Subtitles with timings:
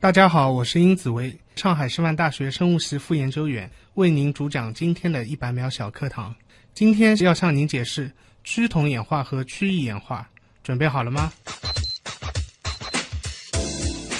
[0.00, 6.32] 大家好，我是殷子薇，上海师范大学生物系副研究员，为您主讲今天的一百秒小课堂。
[6.72, 8.12] 今天要向您解释
[8.44, 10.28] 趋同演化和趋异演化，
[10.62, 11.32] 准备好了吗？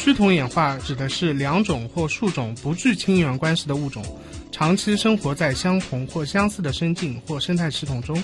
[0.00, 4.04] 趋同演化指的是两种或数种不具亲缘关系的物种，
[4.50, 8.20] 长期生活在相同或相似的生境或生态系统中，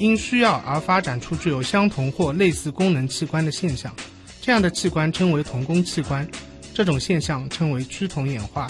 [0.00, 3.94] 因需要而发展出具有相同或类似功能器官的现象。
[4.40, 6.28] 这样的器官称为同工器官。
[6.80, 8.66] 这种现象称为趋同演化。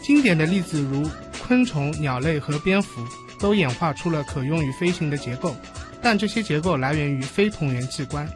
[0.00, 1.10] 经典的例子如
[1.44, 3.04] 昆虫、鸟类和蝙蝠，
[3.40, 5.56] 都演化出了可用于飞行的结构，
[6.00, 8.30] 但这些结构来源于非同源器官。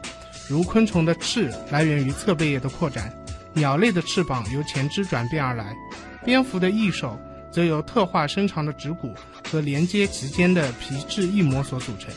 [0.48, 3.16] 如昆虫的翅来源于侧背叶的扩展，
[3.52, 5.72] 鸟类的翅膀由前肢转变而来，
[6.24, 7.16] 蝙蝠的翼手
[7.52, 9.14] 则由特化伸长的指骨
[9.48, 12.12] 和连接其间的皮质翼膜所组成。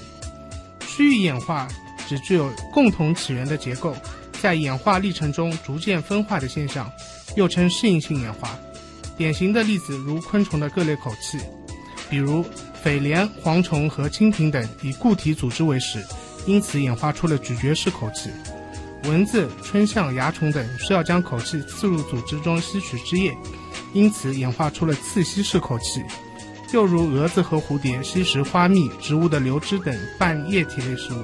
[0.80, 1.68] 区域演化
[2.08, 3.96] 只具有共同起源的结构。
[4.42, 6.92] 在演化历程中逐渐分化的现象，
[7.36, 8.58] 又称适应性演化。
[9.18, 11.40] 典型的例子如昆虫的各类口器，
[12.10, 12.44] 比如
[12.84, 16.06] 蜚蠊、蝗虫和蜻蜓等以固体组织为食，
[16.46, 18.30] 因此演化出了咀嚼式口器；
[19.06, 23.36] 蚊子、春象、蚜虫等需要将口器刺入组织中吸取汁液，
[23.94, 26.02] 因此演化出了刺吸式口器；
[26.74, 31.24] 又如蛾子和蝴蝶吸食花蜜、植物的流汁等半液体类食物，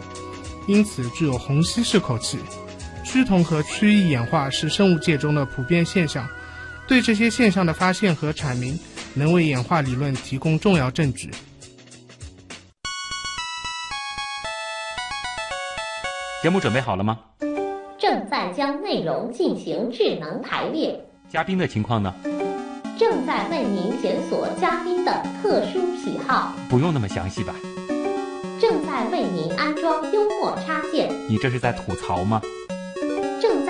[0.68, 2.40] 因此具有虹吸式口器。
[3.04, 6.28] 趋同和趋异演化是生物界中的普遍现象，
[6.88, 8.80] 对这些现象的发现和阐明，
[9.14, 11.30] 能为演化理论提供重要证据。
[16.42, 17.20] 节目准备好了吗？
[18.00, 21.00] 正在将内容进行智能排列。
[21.30, 22.14] 嘉宾的情况呢？
[23.00, 26.54] 正在为您检索嘉宾的特殊喜好。
[26.70, 27.56] 不用那么详细吧？
[28.60, 31.10] 正在为您安装幽默插件。
[31.30, 32.42] 你这是在吐槽吗？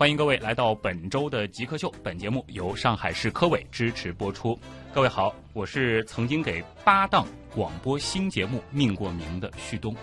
[0.00, 1.92] 欢迎各位来到本周的极客秀。
[2.02, 4.58] 本节目由上海市科委支持播出。
[4.94, 9.94] 各位好，我是曾经给八档广播新节目命过名的旭东。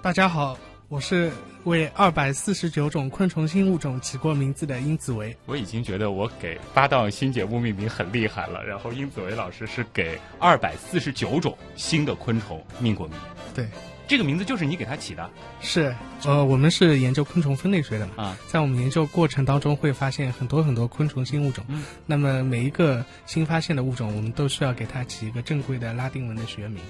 [0.00, 0.56] 大家好，
[0.86, 1.32] 我是
[1.64, 5.36] 为二百四十九种昆虫新物种起过名字的殷子维。
[5.46, 13.16] 我已经觉得我给八档新节目命名很厉害了，然后殷子维老师是给二百四十九种新的昆虫命过名。
[13.52, 13.66] 对。
[14.10, 15.94] 这个名字就是你给它起的，是，
[16.24, 26.82] 呃，我们是研究昆虫分类学的嘛，啊，在我们研究过程当中会发现很多很多昆虫新物种，嗯，那么每一个新发现的物种，我们都需要给它起一个正规的拉丁文的学名，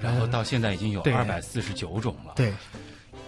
[0.00, 2.52] 然后到现在已经有二百四十九种了，对，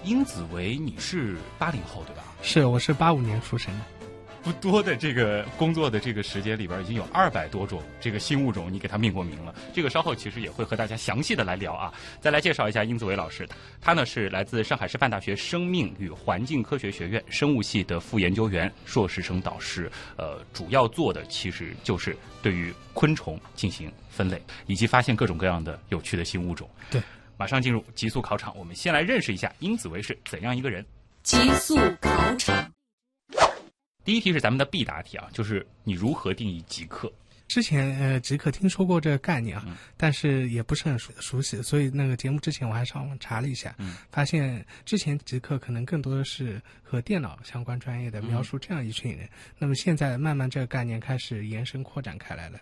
[0.03, 2.25] 英子维，你是八零后对吧？
[2.43, 3.98] 是，我是八五年出生的。
[4.43, 9.55] 不多的这个工作的这个时间里边，已经有二百多种这个新物种，你给它命过名了。
[9.75, 11.93] 这个稍后其实也会和大家详细的来聊啊。
[12.21, 13.47] 再来介绍一下殷子维老师，
[13.81, 19.91] 他呢是来自上海师范大学生命与环境科学学院生物系的副研究员、硕士生导师。
[20.17, 26.69] 呃，主要做的其实就是对于昆虫进行分类，以及发现各种各样的有趣的新物种。
[26.91, 27.03] 对，
[27.37, 30.85] 马上进入极速考场，我们先来认识一下殷子维是怎样一个人。
[31.23, 32.73] 极速考场。
[34.09, 37.13] 第一题是咱们的必答题啊，就是你如何定义极客？
[37.47, 43.77] 之前呃，极客听说过这个概念啊，但是也不是很熟熟悉，所以那个节目之前我还上网查了一下，
[44.11, 52.59] 发现之前极客可能更多的是和电脑相关专业的描述这样一群人，那么现在慢慢这个概念开始延伸扩展开来了。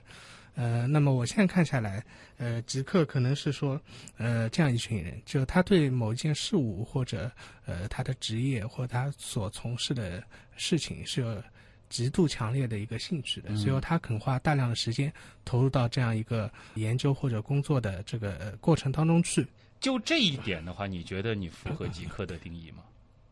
[0.56, 2.04] 呃，那么我现在看下来，
[2.38, 3.80] 呃，极客可能是说，
[4.16, 7.30] 呃，这样一群人，就他对某一件事物或者
[7.66, 10.24] 呃他的职业或他所从事的
[10.56, 11.42] 事情是有
[11.88, 15.12] 极度强烈的一个兴趣的，所以他肯花大量的时间
[15.44, 19.46] 投入到这样一个研究或者工作的这个过程当中去。
[19.78, 22.82] 就这一点的话，你觉得你符合极客的定义吗？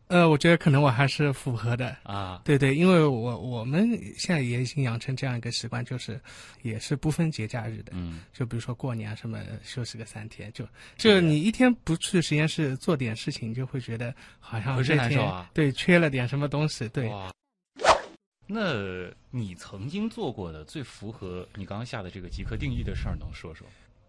[0.07, 1.95] 呃，我觉得可能我还是符合的。
[2.03, 6.21] 啊，对对，因为我我们现在也已经养成这样一个习惯，就是
[6.61, 17.11] 也是不分节假日的，嗯，就比如说过年啊什么，休息个三天，就就你一天不去实验室做点事情，就会觉得好像这天对缺了点什么东西，对。
[18.47, 23.65] 那你曾经做过的最符合你刚刚下的这个极客定义的事儿，能说说？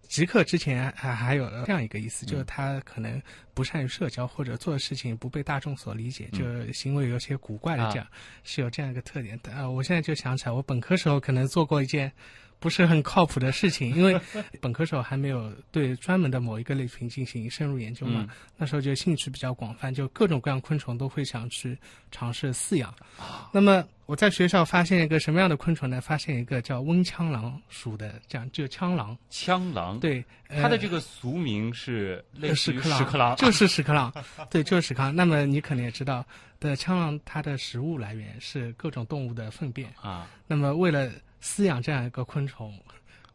[0.08, 3.20] 极客之前还还有这样一个意思，就是他可能
[3.54, 8.06] 不善于社交，或者做的事情不被大众所理解，就行为有些古怪的这样，
[8.44, 9.38] 是有这样一个特点。
[9.42, 9.52] 的。
[9.52, 12.10] 呃，我现在就想起来，我本科时候可能做过一件
[12.58, 14.18] 不是很靠谱的事情，因为
[14.60, 18.26] 本科时候还没有对专门的某一个类群进行深入研究嘛。
[18.28, 21.76] 嗯那时候就兴趣比较广泛，就各种各样昆虫都会想去
[22.10, 22.88] 尝试饲养。
[23.18, 26.00] 啊那么我在学校发现一个什么样的昆虫呢？
[26.00, 29.14] 发现一个叫温枪狼属的，这样就枪狼。
[29.28, 34.10] 枪狼，，对，呃它的这个俗名是类似于屎壳郎，屎壳郎，就是屎壳郎，
[34.48, 35.14] 对，就是屎壳郎。
[35.14, 36.24] 那么你可能也知道，
[36.58, 39.92] 的枪狼它的食物来源是各种动物的粪便。
[40.00, 41.10] 啊，那么为了
[41.42, 42.72] 饲养这样一个昆虫，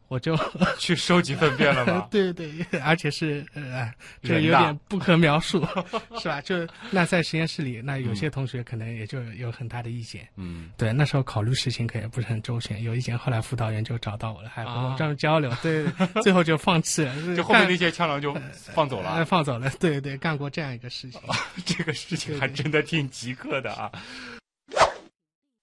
[0.08, 0.36] 我就？
[0.78, 2.50] 去收集粪便了吗 对对，
[2.84, 3.90] 而且是呃，
[4.22, 5.64] 这有点不可描述，
[6.20, 6.40] 是吧？
[6.42, 10.28] 就那在实验室里，那有些同学可能也就有很大的意见。
[10.36, 13.16] 嗯，对，那时候考虑事情可也不是很周全，有意见。
[13.16, 15.50] 后来辅导员就找到我了，还和啊我专门交流。
[15.62, 15.86] 对，
[16.22, 18.36] 最后就放弃了，就后面那些枪狼就
[18.74, 19.70] 放走呃了，放走了。
[19.78, 21.20] 对对，干过这样一个事情。
[21.64, 23.90] 这个事情还真的挺极客的啊。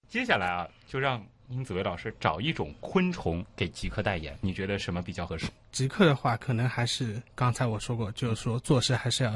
[0.08, 5.46] 接下来啊，就让殷子维老师找一种昆虫给极客代言，你觉得什么比较合适？
[5.72, 9.32] 极客的话，可能还是刚才我说过，就是说做事还是要，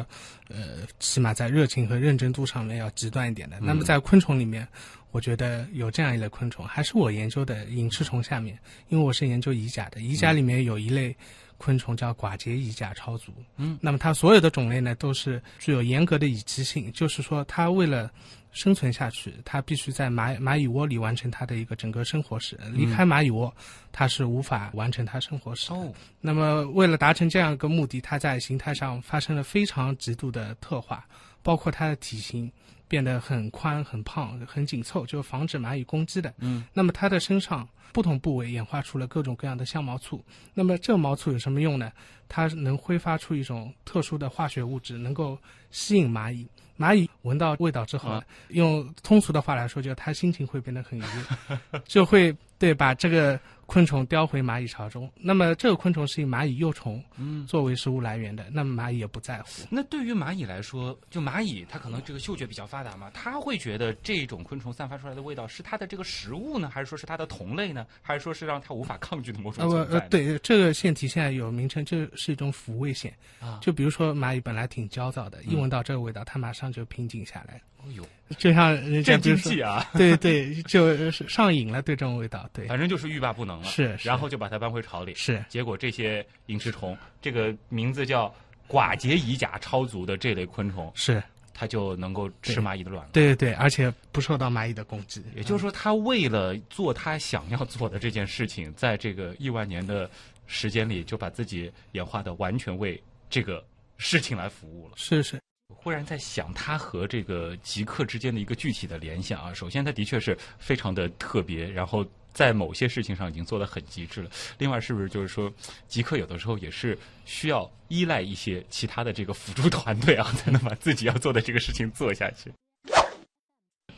[0.49, 3.59] 呃，起码在热情和认真度上面要极端一点的。
[3.61, 4.67] 那么在昆虫里面，
[5.11, 8.57] 我觉得有这样一类昆虫，还是我研究的隐翅虫下面，
[8.89, 11.17] 因为我是研究蚁甲的，蚁甲里面有一类
[11.59, 13.33] 昆虫叫寡节蚁甲超族。
[13.57, 18.09] 嗯，那么它所有的种类呢，都是具有严格的蚁栖性，就是说它为了
[18.55, 22.59] 生存下去，它必须在蚂蚂蚁窝里完成它的一个整个生活史。
[22.73, 23.55] 离开蚂蚁窝，
[23.93, 25.77] 它是无法完成它生活史的。
[25.77, 31.05] 哦，那么，为了达成这样一个目的，它在形态上发生了非常极度的特化，
[31.43, 32.51] 包括它的体型
[32.87, 36.33] 变得很宽、很胖、很紧凑，就防止蚂蚁攻击的。
[36.39, 40.25] 嗯，那么它的身上不同部位演化出了各种各样的香毛醋。
[40.55, 41.93] 那么这个毛醋有什么用呢？
[42.29, 45.37] 它能挥发出一种特殊的化学物质，能够
[45.73, 46.49] 吸引蚂蚁。
[46.77, 55.11] 蚂蚁闻到味道之后，啊用通俗的话来说，就他心情会变得很愉悦， 就会对把这个昆虫叼回蚂蚁巢中。
[55.17, 57.47] 那么这个昆虫是以蚂蚁幼虫嗯。
[57.47, 59.49] 作为食物来源的，那么蚂蚁也不在乎。
[59.71, 69.99] 那对于蚂蚁来说，就蚂蚁它可能这个嗅觉比较发达嘛，它会觉得这种昆虫散发出来的味道是它的这个食物呢，还是说是它的同类呢，还是说是让它无法抗拒的某种呃，我存在？
[70.01, 73.13] 呃，对这个腺体现在有名称，这是一种抚慰腺。
[73.41, 78.03] 啊，就比如说蚂蚁本来挺焦躁的，一嗯闻到这个味道，它马上就平静下来，哦呦，
[78.39, 83.67] 就像人家镇比如说，静剂啊，对对，就是上瘾了，对这种味道，对，反正就是欲罢不能了。
[83.67, 85.15] 是是然后就把它搬回巢里。
[85.15, 88.35] 是结果这些萤翅虫，这个名字叫
[88.67, 91.23] 寡节蚁甲超族的这类昆虫，是，
[91.53, 93.11] 它就能够吃蚂蚁的卵了。
[93.13, 95.23] 对对对，而且不受到蚂蚁的攻击。
[95.37, 100.11] 也就是说，它为了做它想要做的这件事情，在这个亿万年的
[100.47, 103.65] 时间里，就把自己演化的完全为这个
[103.99, 104.95] 事情来服务了。
[104.97, 105.41] 是是，
[105.85, 109.53] 忽然在想它和这个极客之间的一个具体的联想啊。
[109.53, 112.03] 首先，它的确是非常的特别，然后
[112.33, 114.31] 在某些事情上已经做得很极致了。
[114.57, 115.53] 另外，是不是就是说，
[115.87, 122.51] 极客有的时候也是需要依赖一些其他的这个辅助团队啊，才能把自己要做的这个事情做下去？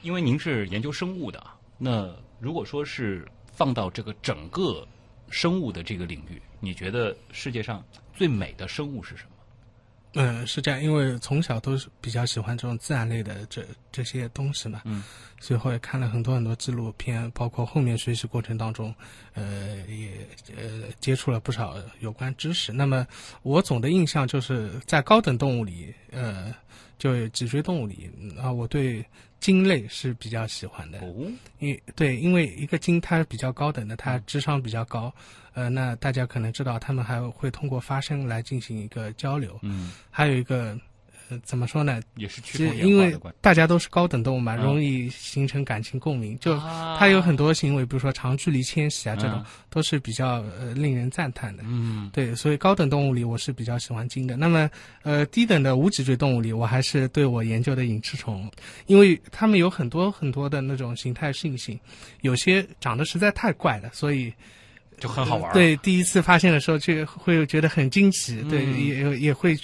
[0.02, 4.84] 因为您是研究生物的啊，那如果说是放到这个整个
[5.30, 7.80] 生物的这个领域，你觉得世界上
[8.12, 9.35] 最美的生物是什么？
[10.18, 15.04] 嗯，是这样，因为从小都是比较喜欢这种自然类的这这些东西嘛，嗯，
[15.38, 18.94] 所以后来看了很多很多纪录片，包括后面学习过程当中，
[19.34, 20.10] 呃，也
[20.56, 22.72] 呃接触了不少有关知识。
[22.72, 23.06] 那么
[23.42, 26.54] 我总的印象就是在高等动物里，呃，
[26.98, 29.04] 就脊椎动物里，嗯啊，我对
[29.38, 30.98] 鲸类是比较喜欢的。
[31.00, 31.14] 哦，
[31.58, 35.14] 因对，因为一个鲸它是比较高等的，它智商比较高，
[35.56, 39.58] 呃，那大家可能知道，他们还会通过发声来进行一个交流。
[39.62, 40.78] 嗯，还有一个，
[41.30, 41.98] 呃，怎么说呢？
[42.16, 43.18] 也是趋就同演因为。
[43.40, 46.38] 大家都是高等动物嘛，嗯容易形成感情共鸣。
[46.40, 51.62] 就啊它有很多行为，比如说长距离迁徙啊，这种嗯都是比较呃令人赞叹的。
[51.66, 54.36] 嗯对，所以高等动物里我是比较喜欢鲸的。
[54.36, 54.68] 那么，
[55.04, 58.50] 呃，低等的无脊椎动物里，我还是对我研究的隐翅虫，
[58.86, 61.80] 因为它们有很多很多的那种形态性性，
[62.20, 64.30] 有些长得实在太怪了，所以
[64.98, 69.56] 就很好玩儿。，对，第一次发现的时候就会觉得很惊奇，对，嗯也也会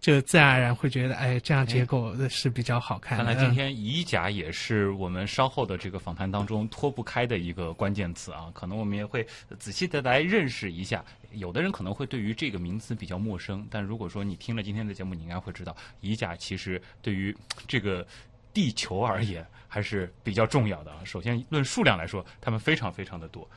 [0.00, 3.24] 就自然而然会觉得，哎，这样结构是比较好看的。
[3.24, 9.26] 看来今嗯天乙甲也是我们稍后的这个访谈当中脱不开的一个关键词啊，可能我们也会
[9.58, 11.02] 仔细的来认识一下。
[11.32, 17.34] 有的人可能会对于这个名词比较陌生，但如果说你听了今天的节目，你应该会知道，乙甲其实对于
[17.66, 18.06] 这个
[18.52, 20.98] 地球而言还是比较重要的啊。
[21.04, 23.48] 首先论数量来说，它们非常非常的多。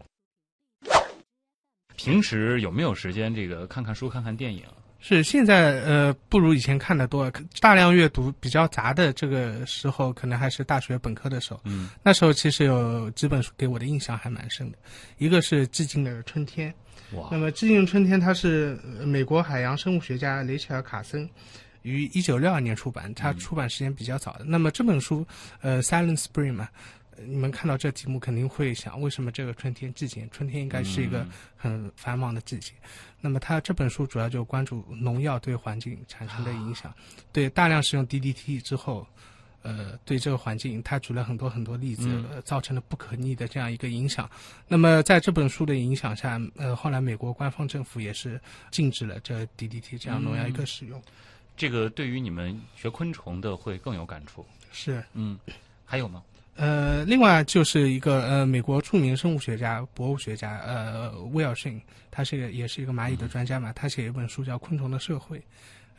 [1.98, 4.64] 平时有没有时间这个看看书、看看电影？
[5.00, 11.62] 是现在呃不如以前看的多，大量阅读比较杂的这个时候，可能还是大学本科的时候。
[11.66, 14.78] 嗯那时候其实有几本书给我的印象还蛮深的，
[15.18, 16.74] 一个是《寂静的春天》。
[17.18, 21.30] 哇那么《寂静的春天》它是呃美国海洋生物学家雷切尔·卡森
[21.84, 24.44] 于一九六二年出版，它出版时间比较早的。
[24.44, 25.26] 那么这本书，
[25.62, 30.28] 呃，《Silent Spring》嘛，呃你们看到这题目肯定会想，为什么这个春天季节？
[30.32, 32.74] 春天应该是一个嗯很繁忙的季节。
[33.20, 36.94] 那么他这本书主要就关注农药对环境产生的影响，
[37.32, 39.08] 对大量使用 DDT 之后。
[39.64, 44.30] 呃，对这个环境，他举了很多很多例子，造成了不可逆的这样一个影响。
[44.66, 48.40] 那么在这本书的影响下，呃，后来美国官方政府也是
[48.72, 51.02] 禁止了这 DDT 这样农药一个使用。
[51.58, 54.46] 这个对于你们学昆虫的会更有感触。
[54.72, 55.38] 是，嗯，
[55.84, 56.24] 还有吗？
[56.58, 65.38] 呃，另外就是一个呃，美国著名生物学家、博物学家呃，威尔逊，他是一个也是一个蚂蚁的专家嘛，他写一本书叫《昆虫的社会》。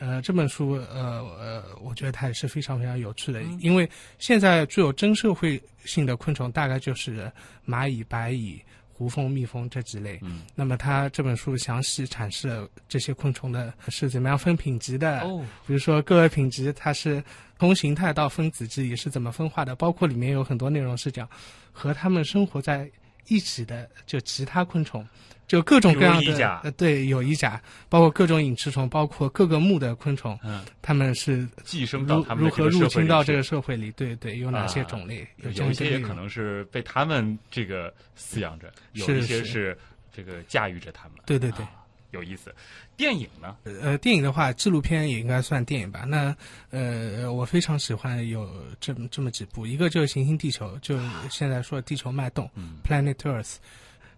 [0.01, 3.89] 呃，这本书呃呃，我觉得它也是非常非常有趣的，因为
[4.21, 7.31] 现在具有真社会性的昆虫大概就是
[7.67, 8.63] 蚂蚁、白蚁、
[8.99, 10.19] 胡蜂、蜜蜂这几类。
[10.23, 17.23] 嗯，那么他这本书详细阐释了这些昆虫的是怎么样分品级的，哦，比如说各个品级它是
[17.61, 21.29] 从形态到分子质也是怎么分化的，包括里面有很多内容是讲
[21.71, 22.91] 和它们生活在
[23.29, 25.07] 一起的就其他昆虫，
[25.47, 33.91] 就各种各样的呃对有蚁甲，包括各种隐翅虫，包括各个目的昆虫，嗯，它们是寄生到如如他们的这何入侵到这个社会里？
[33.93, 35.23] 对对，有哪些啊种类？
[35.23, 39.79] 啊有样个内容一些也可能是被他们这个饲养着，有一些是是
[40.13, 41.19] 这个驾驭着他们。
[41.25, 41.65] 对对对。
[41.65, 41.78] 啊
[42.11, 42.55] 有意思。
[42.97, 43.57] 电影呢？
[43.65, 46.05] 呃，电影的话，纪录片也应该算电影吧。
[46.07, 46.35] 那
[46.71, 48.49] 呃，我非常喜欢有
[48.81, 50.99] 这么这么几部，一个就是《行星地球》，就
[51.31, 53.57] 现在说地球脉动、嗯 （Planet Earth）。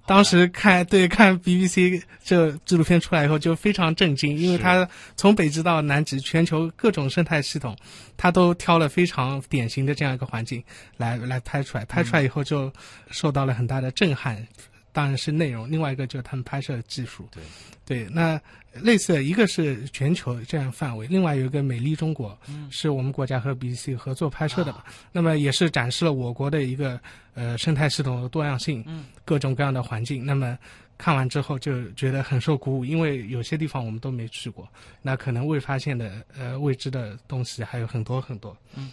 [0.07, 7.77] 当时看对看 BBC 这纪录片出来以后就非常震惊，因为它从北极到南极，全球各种生态系统，
[8.17, 10.65] 它都挑了非常典型的这样一个环境
[10.97, 11.85] 来来拍出来。
[11.85, 12.73] 拍出来以后就
[13.11, 14.45] 受到了很大的震撼，
[14.93, 17.29] 当然是内容，另外一个就是他们拍摄的技术。
[17.31, 17.43] 对
[17.87, 18.41] 对，那
[18.73, 22.39] 类似的一个是全球这样范围，另外有一个美丽中国，
[22.71, 24.85] 是我们国家和 BBC 合作拍摄的嘛。
[25.11, 27.01] 那么也是展示了我国的一个
[27.35, 30.25] 呃生态系统的多样性，嗯各种各样的环境。
[30.25, 30.57] 那么
[30.97, 34.69] 看完之后就觉得很受鼓舞，因为有些地方我们都没去过，
[35.03, 38.57] 那可能未发现的呃未知的东西还有很多很多。
[38.77, 38.91] 嗯。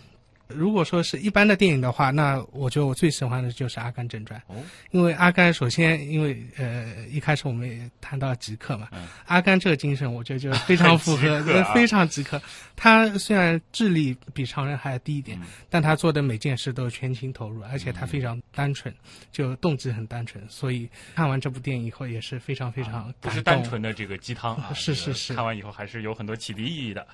[0.48, 4.39] 如果说是一般的电影的话，那我觉得我最喜欢的就是《阿甘正传》。
[4.48, 4.56] 哦，
[4.92, 11.44] 因为阿甘首先，因为呃一开始我们也谈到极客嘛，嗯阿甘这个精神，我觉得就非常符合，
[11.75, 12.42] 非常极客。
[12.75, 18.94] 他虽然智力比常人还要低一点，嗯但他做的每件事都是全情投入，而且他非常单纯，
[19.32, 20.44] 就动机很单纯。
[20.50, 23.63] 所以看完这部电影以后也是非常非常啊不是感动。
[23.63, 27.06] 单纯的这个鸡汤啊， 是是是看完以后还是有很多启迪意义的。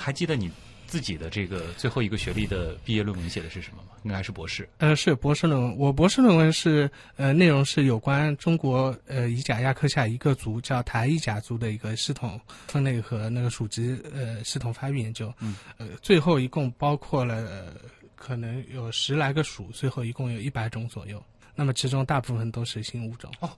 [0.00, 0.50] 还记得你
[0.88, 3.90] 自己的这个最后一个学历的毕业论文写的是什么吗？
[4.02, 4.68] 应该是博士。
[4.78, 5.76] 呃，是博士论文。
[5.78, 15.32] 我博士论文是呃，内容是有关中国呃以甲亚科下一个族叫台乙甲族的一个系统分类和那个属级呃系统发育研究。
[15.40, 15.54] 嗯。
[15.76, 17.72] 呃，最后一共包括了、呃
[18.16, 21.22] 可能有十来个属，最后一共有一百种左右。
[21.54, 23.32] 那么其中大部分都是新物种。
[23.38, 23.48] 哦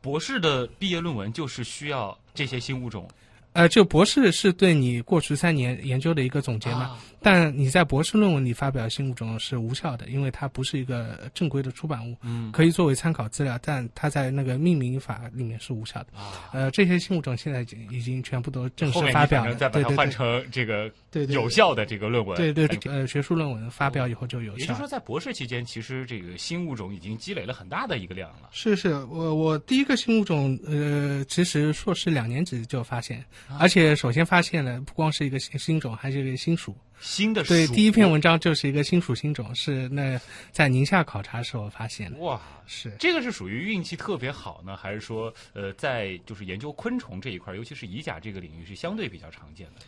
[0.00, 3.06] 博士的毕业论文就是需要这些新物种
[3.52, 12.16] 呃，就博士是对你过去三年研究的一个总结吗，但你在博士论文里发表新物种是无效的，因为它不是一个正规的出版物。
[12.22, 16.08] 嗯可以作为参考资料，但它在那个命名法里面是无效的。
[16.18, 22.36] 啊，呃，这些新物种现在已经已经全部都正式发表了，再把它换成这个对对有效的这个论文。
[22.36, 24.88] 对对呃，学术论文发表以后就有效也就是说，。
[24.88, 28.50] 在博士期间，其实这个新物种已经积累了很大的一个量了。
[28.50, 36.76] 是是，我我第一个新物种，呃，其实硕士两年级就发现，啊而且首先发现了不光是一个新新种，还是一个新属。
[37.02, 40.18] 新的对，属第一篇文章就是一个新属新种，是那
[40.52, 42.18] 在宁夏考察时候发现的。
[42.18, 49.82] 哇，是，这个是属于运气特别好呢，还是说呃，在就是研究昆虫这一块，尤其是蚁甲这个领域是相对比较常见的？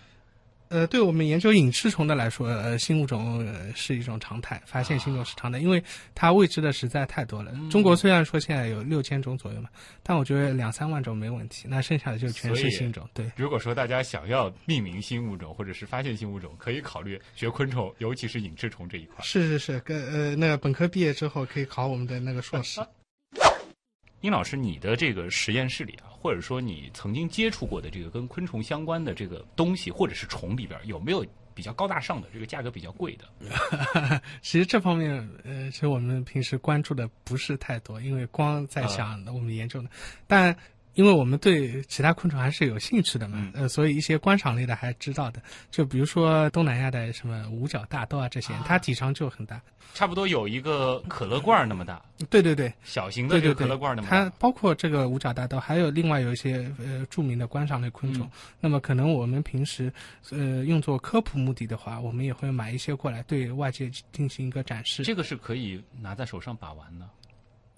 [0.75, 5.81] 呃，对我们研究隐翅虫的来说，呃，新物种、呃、是一种常态，发现新种是常态，因为
[6.17, 7.53] 它未知的实在太多了。
[7.55, 9.69] 嗯中国虽然说现在有六千种左右嘛，
[10.03, 13.09] 但我觉得两三万种没问题，那剩下的就全是新种。
[13.15, 19.25] 对，如果说大家想要命名新物种或者是发现新物种，可以考虑学昆虫，尤其是隐翅虫这一块。
[19.25, 22.81] 是是是，跟呃那个本科毕业之后可以考我们的那个硕士。
[24.25, 34.23] 殷老师，你的这个实验室里啊，或者说你曾经接触过的这个跟昆虫相关的这个东西，或者是虫里边，有没有比较高大上的，这个价格比较贵的？
[34.41, 35.13] 其实这方面，
[35.45, 39.91] 呃，其实我们平时关注的不是太多，因为光在想我们研究的。
[40.27, 40.57] 但
[40.95, 45.43] 因为我们对其他昆虫还是有兴趣的嘛，嗯呃，所以一些观赏类的还知道的。
[45.71, 49.61] 就比如说东南亚的什么五角大豆啊这些，它体长就很大。
[49.93, 54.31] 差不多有一个可乐罐儿那么大，对对对，小型的这个可乐罐儿那么大它。
[54.39, 58.27] 包括这个五角大豆，还有另外有一些呃著名的观赏类昆虫。
[58.27, 59.93] 嗯那么可能我们平时
[60.31, 65.05] 呃用作科普目的的话，我们也会买一些过来对外界进行一个展示。
[65.05, 67.07] 这个是可以拿在手上把玩的。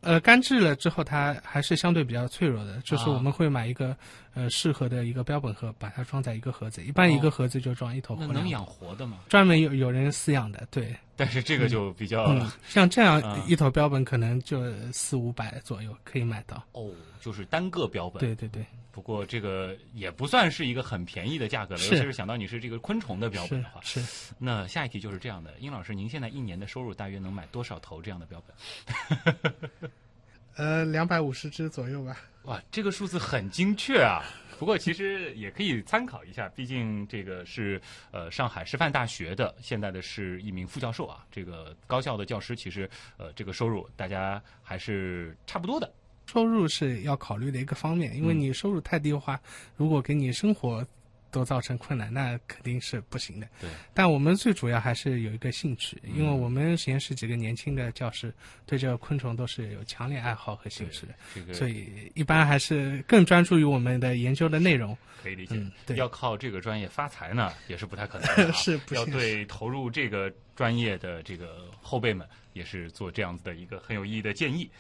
[0.06, 3.96] 呃，干制了之后，它还是相对比较脆弱的，就是啊我们会买一个
[4.34, 9.18] 呃适合的一个标本盒，把它装在一个盒子，一般一个盒子就装一头那能养活的吗？
[9.28, 16.62] 专门有有人饲养的，对， 但是这个就比较、嗯，像这样啊一头标本可能就四五百左右可以买到。
[16.72, 16.88] 哦，
[17.20, 18.20] 就是单个标本。
[18.20, 18.64] 对对对，
[18.96, 23.78] 不过这个也不算是一个很便宜的价格了，尤其是想到你是这个昆虫的标本的话。
[23.82, 24.02] 是。
[24.40, 29.36] 那下一题就是这样的，殷老师，您现在一年的收入大约能买多少头这样的标本？
[30.56, 32.16] 呃，两百五十只左右吧。
[32.44, 34.24] 哇，这个数字很精确啊！
[34.58, 37.78] 不过其实也可以参考一下，毕竟这个是
[38.12, 41.26] 呃上海师范大学的，现在的是一名副教授啊。
[41.30, 42.88] 这个高校的教师其实
[43.18, 45.92] 呃这个收入大家还是差不多的。
[46.26, 49.40] 收入是要考虑的一个方面，因为嗯你收入太低的话，
[49.76, 50.85] 如果给你生活
[51.30, 53.47] 都造成困难，那肯定是不行的。
[53.61, 58.33] 对，但我们最主要还是有一个兴趣，因为嗯我们实验室几个年轻的教师
[58.64, 64.97] 对这个昆虫都是有强烈爱好和兴趣的，这个所以一般还是更专注于我们的研究的内容。
[65.23, 65.56] 可以理解。
[65.56, 68.52] 嗯，对，要靠这个专业发财呢，也是不太可能的、 啊。
[68.52, 74.71] 是不要对投入这个专业的这个后辈们，也是做这样子的一个很有意义的建议。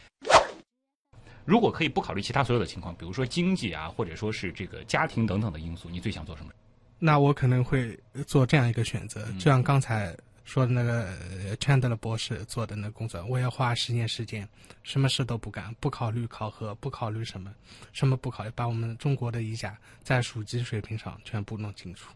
[1.46, 6.52] 如果可以不考虑其他所有的情况，比如说经济啊，或者说是这个家庭等等的因素，你最想做什么？
[6.98, 11.04] 那我可能会做这样一个选择，嗯就像刚才说的那个
[11.44, 14.48] 呃 Chandler 博士做的那工作，我要花十年时间，
[14.82, 17.54] 什么事都不干，不考虑考核，不考虑什么，
[17.92, 22.10] 什么不考虑，把我们中国的一甲在属级水平上全部弄清楚。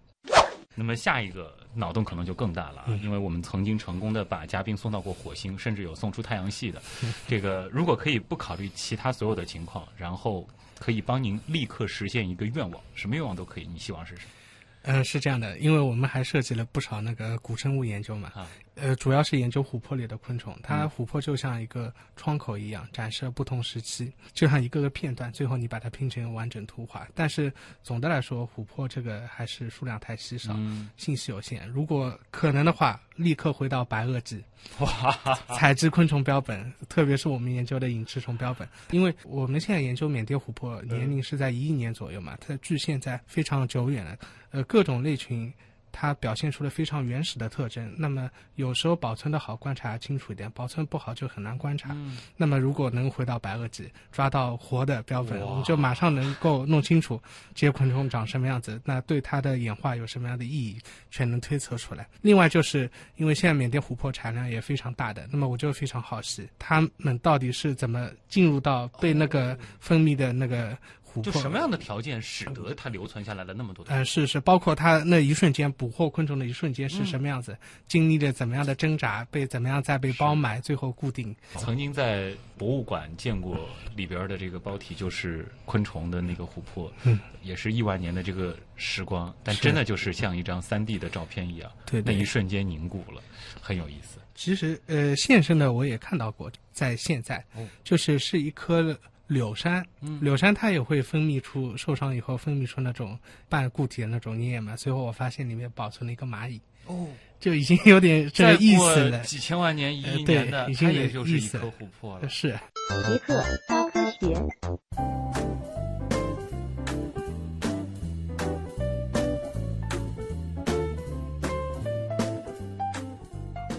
[0.75, 6.81] 那么下一个脑洞可能就更大了因为我们曾经成功的把嘉宾送到过火星，甚至有送出太阳系的。
[7.03, 10.49] 嗯 这个如果可以不考虑其他所有的情况，然后
[10.79, 14.31] 可以帮您立刻实现一个愿望，什么愿望都可以，你希望是什么？
[14.83, 20.57] 嗯，是这样的，因为我们还涉及了不少那个古生物研究嘛，啊呃，主要是研究琥珀里的昆虫。
[20.63, 27.07] 它嗯琥珀就像一个窗口一样，展示了不同时期，就像一个个片段，最后你把它拼成完整图画。
[27.15, 27.53] 但是
[27.83, 31.69] 总的来说，琥珀这个还是数量太稀少，嗯，信息有限。
[31.69, 34.43] 如果可能的话，立刻回到白垩纪，
[34.79, 34.89] 哇，
[35.59, 44.17] 采集昆虫标本，特别是我们研究的隐翅虫标本，因为我们现在研究缅甸琥珀年龄是在一亿年左右嘛，它距现在非常久远了，
[44.51, 45.53] 呃，各种类群。
[45.93, 51.91] 它表现出了非常原始的特征，那么有时候保存的好，观察清楚一点；保存不好就很难观察。
[51.93, 57.21] 嗯那么如果能回到白垩纪，抓到活的标本，哇我们就马上能够弄清楚
[57.55, 60.79] 这些昆虫长什么样子，那对它的演化有什么样的意义，
[61.11, 62.09] 全能推测出来。
[62.23, 70.77] 另外，就是因为现在缅甸琥珀产量也非常大的，那么我就非常好奇，它们到底是怎么进入到被那个分泌的那个？
[71.23, 73.95] 就什么样的条件使得它留存下来了那么多的？
[73.95, 77.57] 嗯，是是，包括它那一瞬间捕获昆虫的一瞬间是什么样子，
[77.89, 81.35] 经历了怎么样的挣扎，被怎么样再被包埋，最后固定。
[81.57, 92.15] 曾经在博物馆见过里边的这个包体，就是昆虫的那个琥珀，嗯，也是亿万年的这个时光，但真的就是像一张三 D 的照片一样，对对。
[92.15, 93.23] 那一瞬间凝固了，
[93.61, 94.19] 很有意思。
[94.35, 97.67] 其实，呃，现身的我也看到过，在现在，哦。
[97.85, 98.99] 就是是一颗
[99.31, 103.17] 柳杉，嗯柳杉它也会分泌出受伤以后分泌出那种
[103.49, 107.07] 半固体的那种粘液嘛，最后我发现里面保存了一个蚂蚁，哦，
[107.39, 109.21] 就已经有点这个意思了。
[109.21, 112.29] 几千万年、一亿年的，已经也就是意思了一颗琥珀了。
[112.29, 112.59] 是，
[113.07, 115.20] 极客高科学。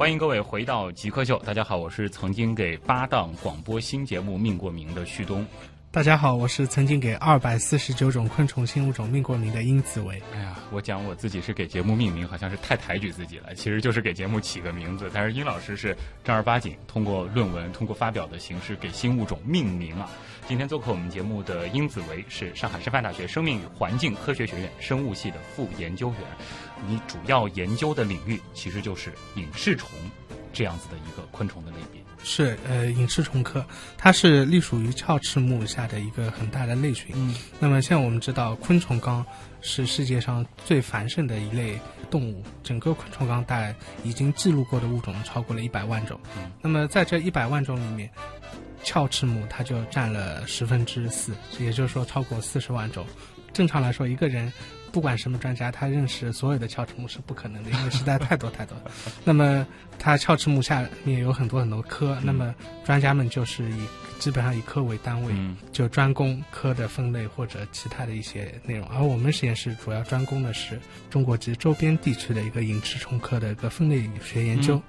[0.02, 5.46] 欢迎各位回到极客秀，大家好，我是曾经给八档广播新节目命过名的旭东。
[5.92, 10.20] 大家好，我是曾经给二百四十九种昆虫新物种命过名的殷子维。
[10.34, 13.54] 哎呀，我讲我自己是给节目命名，好像是太抬举自己了。
[13.54, 20.10] 其实就是给节目起个名字，但是殷老师是正儿八经通过论文、通过发表的形式给新物种命名啊。
[20.48, 26.20] 今天做客我们节目的殷子维是上海师范大学生命与环境科学学院生物系的副研究员，
[26.88, 29.90] 你主要研究的领域其实就是隐翅虫
[30.54, 32.02] 这样子的一个昆虫的类别。
[32.24, 33.66] 是呃隐翅虫科，
[33.98, 37.16] 它是隶属于鞘翅目下的一个很大的类群。
[37.16, 39.26] 嗯，那么像我们知道，昆虫纲
[39.60, 41.80] 是世界上最繁盛的一类
[42.12, 46.20] 动物，整个昆虫纲大概已经记录过的物种超过了一百万种。
[46.38, 48.08] 嗯那么在这一百万种里面，
[48.84, 53.04] 鞘翅目它就占了十分之四，也就是说超过四十万种。
[53.52, 54.54] 正常来说，一个人
[54.92, 58.76] 不管什么专家，他认识所有的鞘翅目是不可能的，因为实在太多太多。
[59.24, 59.66] 那么
[59.98, 63.86] 它鞘翅目下面有很多很多科，那么专家们就是以
[64.20, 68.88] 基本上以科为单位，嗯就专攻科的分类或者其他的一些内容。
[68.90, 74.82] 而我们实验室主要专攻的是中国及周边地区的一个隐翅虫科的一个分类学研究。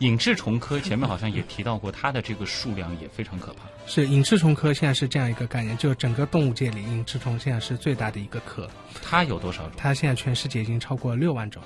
[0.00, 3.64] 隐翅虫科前面好像也提到过，它的这个数量也非常可怕。
[3.86, 8.68] 是隐翅虫科现在是这样一个概念，就整个动物界里，隐翅虫现在是最大的一个科，
[9.02, 9.72] 它有多少种？
[9.76, 11.62] 它现在全世界已经超过六万种。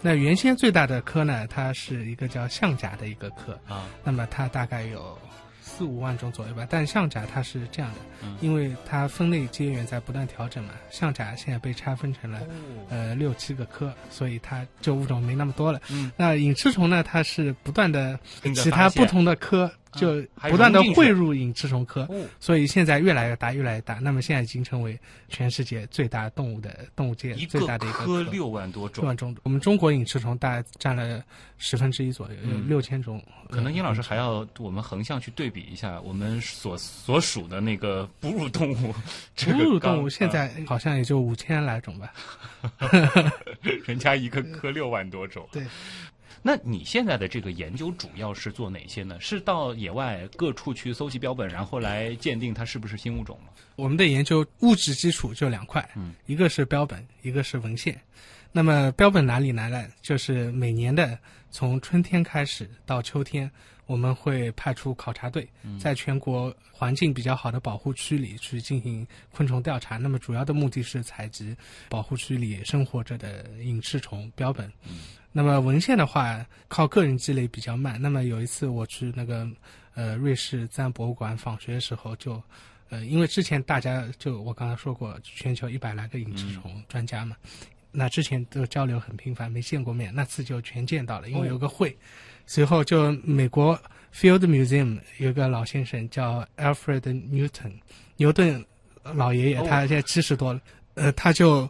[0.00, 5.18] 那原先最大的科呢，它是一个叫象甲的一个科，啊，那么它大概有
[5.76, 6.66] 四五万种左右吧。
[6.70, 12.40] 但象甲它是这样的，嗯因为它分类阶源在不断调整嘛，象甲现在被拆分成了
[12.88, 15.80] 呃六七个科，所以它就物种没那么多了。
[15.90, 18.18] 嗯，那隐翅虫呢，它是不断的
[18.54, 23.94] 其他不同的科就不断的汇入隐翅虫科，哦，所以现在越来越大，越来越大。
[23.94, 29.08] 那么现在已经成为全世界最大动物的动物界最大的一个科六万多种六。
[29.08, 29.34] 万种。
[29.42, 31.22] 我们中国隐翅虫大概占了
[31.58, 33.22] 十分之一左右，有嗯六千种。
[33.50, 38.92] 可能殷老师还要我们横向去对比一下我们所所属的那个哺乳动物，
[39.36, 42.12] 哺乳动物现啊在好像也就五千来种吧。
[43.84, 45.46] 人家一个科六万多种。
[45.52, 45.62] 对，
[46.46, 49.18] 那你现在的这个研究主要是做哪些呢？
[49.18, 53.48] 是到野外各处去搜集标本，然后来鉴定它是不是新物种吗？
[53.76, 57.98] 我们的研究物质基础就两块，嗯，一个是标本，一个是文献。
[58.52, 59.88] 那么标本哪里来呢？
[60.02, 61.18] 就是每年的
[61.50, 63.50] 从春天开始到秋天，
[63.86, 69.96] 我们会派出考察队，在全国环境比较好的保护区里去进行昆虫调查。
[69.96, 71.56] 那么主要的目的是采集
[71.88, 74.70] 保护区里生活着的隐翅虫标本。
[75.32, 78.00] 那么文献的话，靠个人积累比较慢。
[78.00, 79.48] 那么有一次我去那个
[79.94, 82.42] 呃瑞士自然博物馆访学的时候就。
[82.90, 87.34] 呃，因为之前大家就我刚才说过，全球一百来个隐翅虫专家嘛，
[87.90, 91.96] 那之前都交流很频繁，没见过面，那次就全见到了，因为有个会。
[92.46, 93.78] 随后就美国
[94.14, 97.72] Field Museum 有个老先生叫 Alfred Newton，
[98.16, 98.64] 牛顿
[99.02, 100.60] 老爷爷，哦他现在七十多了，
[100.94, 101.68] 呃，他就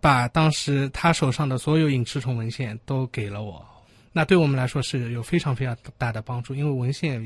[0.00, 3.64] 把当时他手上的所有隐翅虫文献都给了我，
[4.12, 7.22] 那对我们来说是有非常非常大的帮助，因为文献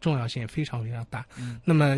[0.00, 1.24] 重要性非常非常大。
[1.38, 1.96] 嗯，那么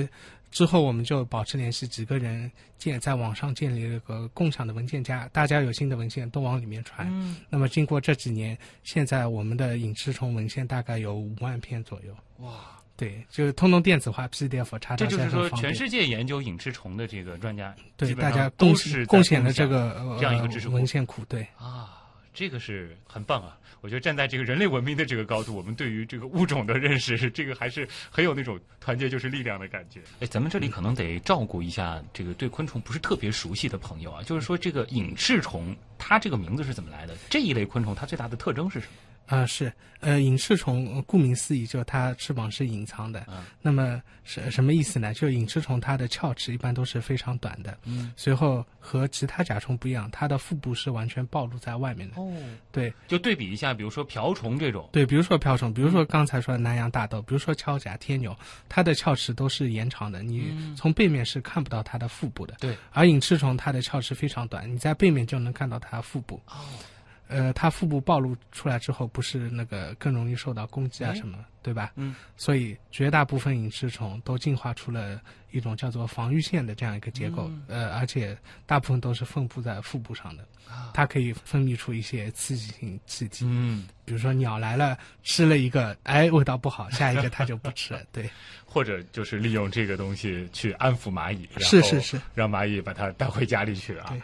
[0.52, 7.08] 之后我们就保持联系，几个人建在网上建立了一个共享的文件夹，大家有新的文献都往里面传。
[7.10, 12.14] 嗯，那么经过这几年，现在我们的隐翅虫文献大概有五万篇左右。
[12.44, 21.24] 哇，对，就是通通电子化 PDF 查这找就是说，全世界研究隐翅虫的这个专家，对大家贡都是贡献了共享这个、呃、这样一个知识库文献库。
[21.24, 22.01] 对，啊，
[22.34, 23.58] 这个是很棒啊！
[23.82, 30.00] 我觉得站在这个人类文明的这个高度，我们对于这个物种的认识， 这个还是很有那种团结就是力量的感觉。
[30.20, 37.14] 哎，咱们这里可能得照顾一下这个对昆虫不是特别熟悉的朋友啊，就是说这个隐翅虫，它这个名字是怎么来的？
[37.28, 38.92] 这一类昆虫它最大的特征是什么？
[39.32, 43.24] 啊、是，呃，隐翅虫，呃顾名思义，就是它翅膀是隐藏的。
[43.28, 45.14] 嗯那么是什么意思呢？
[45.14, 52.20] 就隐翅虫它的鞘翅一般都是非常短的，嗯，随后和其他甲虫不一样，它的腹部是完全暴露在外面的。
[52.20, 52.30] 哦，
[52.70, 58.36] 对就对比一下，比如说瓢虫这种，对，比如说瓢虫，比如说刚才说的南洋大豆，比如说锹甲、天牛，
[58.68, 62.54] 它的鞘翅都是延长的，你嗯从背面是看不到它的腹部的。
[62.60, 66.38] 对，而隐翅虫它的鞘翅非常短，你在背面就能看到它腹部。
[66.48, 66.54] 哦，
[67.32, 71.14] 呃，它腹部暴露出来之后，不是那个更容易受到攻击啊哎。
[71.14, 71.92] 什么，对吧？
[71.96, 77.64] 嗯，所以绝大部分隐翅虫都进化出了一种叫做防御线的这样一个结构，嗯。
[77.68, 80.46] 呃，而且大部分都是分布在腹部上的，
[80.92, 88.28] 它可以分泌出一些刺激性气体，嗯，比如说鸟来了吃了一个，哎，味道不好，下一个它就不吃了， 对，
[88.64, 94.06] 或者就是利用这个东西去安抚蚂蚁，是是是，让蚂蚁把它带回家里去啊。
[94.10, 94.20] 对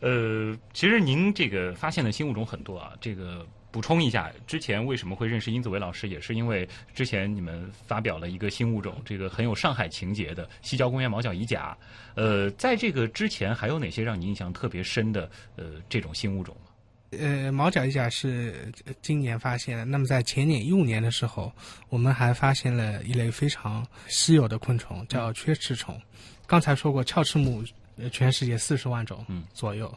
[0.00, 11.76] 呃，其实您这个发现的新物种很多啊，这个补充一下，之前为什么会认识殷子维老师，也是因为之前你们发表了一个新物种，这个很有上海情节的西郊公园毛角蚁甲。
[12.14, 16.70] 呃，在这个之前还有哪些让你印象特别深的呃这种新物种吗？
[17.18, 19.84] 呃，毛角蚁甲是呃今年发现的。
[19.84, 21.52] 那么在前年一五年的时候，
[21.88, 26.00] 我们还发现了一类非常稀有的昆虫，叫缺翅虫。
[26.46, 27.62] 刚才说过，鞘翅目
[27.96, 29.92] 呃全世界四十万种嗯左右，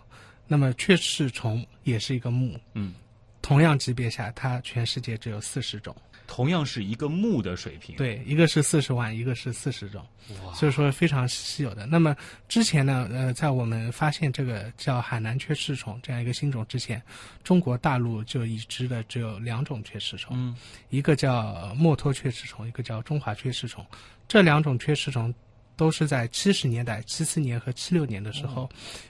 [0.48, 2.94] 那么雀翅虫也是一个目，嗯，
[3.42, 5.96] 同样级别下，它全世界只有四十种。
[6.32, 10.06] 同样是一个木的水平，，对，一个是四十万，一个是四十种，
[10.46, 11.88] 哇，所以说非常稀有的。
[11.88, 12.16] 那么
[12.48, 17.02] 之前呢，呃，在我们发现这个叫海南雀翅虫这样一个新种之前，
[17.44, 20.56] 中国大陆就已知的只有两种雀翅虫，嗯
[20.92, 23.84] 一个叫墨脱雀翅虫，一个叫中华雀翅虫。
[24.28, 25.34] 这两种雀翅虫
[25.80, 28.70] 都是在七十年代、七四年和七六年的时候，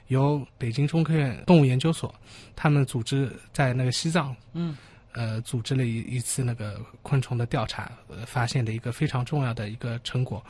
[0.10, 2.14] 由北京中科院动物研究所
[2.56, 4.78] 他们组织在那个西藏，嗯，
[5.14, 10.46] 呃，组织了一一次那个昆虫的调查，呃，发现的一个非常重要的一个成果。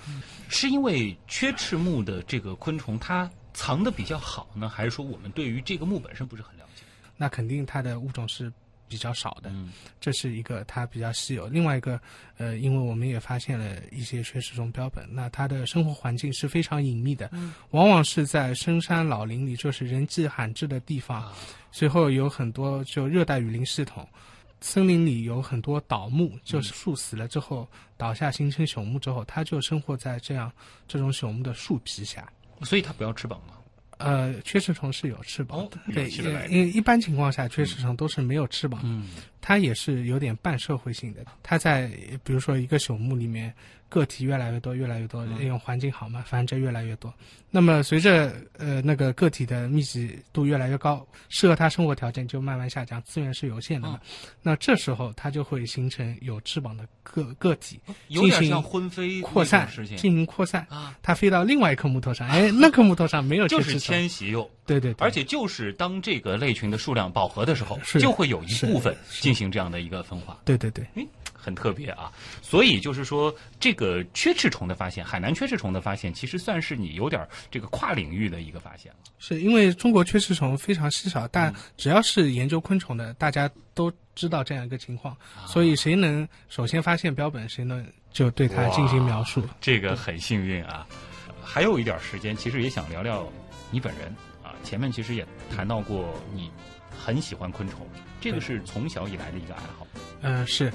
[0.49, 6.83] 是因为缺翅目的这个昆虫它藏的比较好呢，还是说我们对于这个目本身不是很了解？
[7.15, 8.51] 那肯定它的物种是
[8.89, 9.71] 比较少的，嗯
[10.01, 11.47] 这是一个它比较稀有。
[11.47, 12.01] 另外一个，
[12.37, 21.21] 呃，因为我们也发现了一些缺翅虫标本，那它的生活环境是非常隐秘的，嗯往往是在深山老林里，就是人迹罕至的地方。
[21.21, 21.35] 啊
[21.71, 24.09] 随后有很多就热带雨林系统，
[24.59, 30.51] 森林里有很多倒木，就是树死了之后倒下形成朽木之后，它就生活在这样
[30.87, 32.27] 这种朽木的树皮下。
[32.63, 33.53] 所以它不要翅膀嘛。
[33.99, 36.09] 呃，缺翅虫是有翅膀的，哦对，
[36.49, 38.81] 因为一般情况下，缺翅虫都是没有翅膀。
[38.83, 39.09] 嗯
[39.41, 41.25] 它也是有点半社会性的。
[41.43, 41.89] 它在
[42.23, 43.53] 比如说一个朽木里面，
[43.87, 47.13] 个体越来越多，越来越多，嗯因为环境好嘛，繁殖越来越多。
[47.51, 53.99] 那么随着呃那个个体的密集度越来越高，适合它生活条件就慢慢下降，资源是有限的嘛。
[54.43, 60.63] 那这时候它就会形成有翅膀的个个体有点进行像婚飞扩散进行扩散。
[60.69, 64.47] 啊，它飞到另外一棵木头上，哎，那棵木头上没有 就是迁徙哟。
[64.69, 70.39] 对对对，而且就是当这个类群的数量饱和的时候，是就会有一部分进行这样的一个分化。
[70.45, 70.85] 对对对。
[70.93, 72.11] 哎，很特别啊！
[72.43, 78.99] 所以就是说，这个缺翅虫的发现，海南缺翅虫的发现，其实算是你有点这个跨领域的一个发现了。
[79.17, 89.43] 是因为中国缺翅虫非常稀少，嗯但只要是研究昆虫的，大家都知道这样一个情况，啊所以谁能首先发现标本，谁能就对它进行描述。
[89.59, 90.85] 这个很幸运啊！
[91.43, 93.27] 还有一点时间，其实也想聊聊
[93.71, 94.28] 你本人啊。
[94.63, 96.51] 前面其实也谈到过，你
[96.97, 97.87] 很喜欢昆虫，
[98.19, 99.87] 这个是从小以来的一个爱好。
[100.21, 100.71] 嗯、是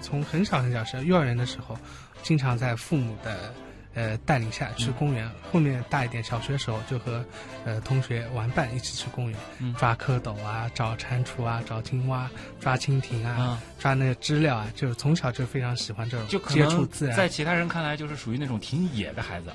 [0.00, 1.76] 从很小很小时候，幼儿园的时候，
[2.22, 3.52] 经常在父母的
[3.94, 5.30] 呃带领下去公园。
[5.52, 7.24] 后面大一点，小学的时候就和
[7.64, 17.16] 呃同学玩伴一起去公园，嗯抓蝌蚪啊，找蟾蜍啊，找青蛙，抓蜻蜓啊，啊抓那个知了啊，就是从小就非常喜欢这种就可接触自然。
[17.16, 19.52] 在其他人看来，就是属于那种挺野的孩子，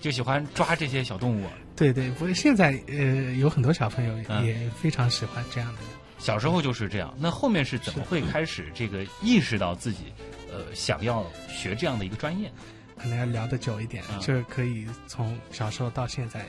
[0.00, 1.46] 就喜欢抓这些小动物。
[1.76, 2.96] 对对，不过现在呃
[3.34, 5.80] 有很多小朋友嗯也非常喜欢这样的。
[6.18, 10.04] 小时候就是这样，那后面是怎么会开始这个意识到自己，
[10.50, 12.50] 呃，想要学这样的一个专业？
[12.96, 16.46] 可能要聊得久一点，嗯就可以从小时候到现在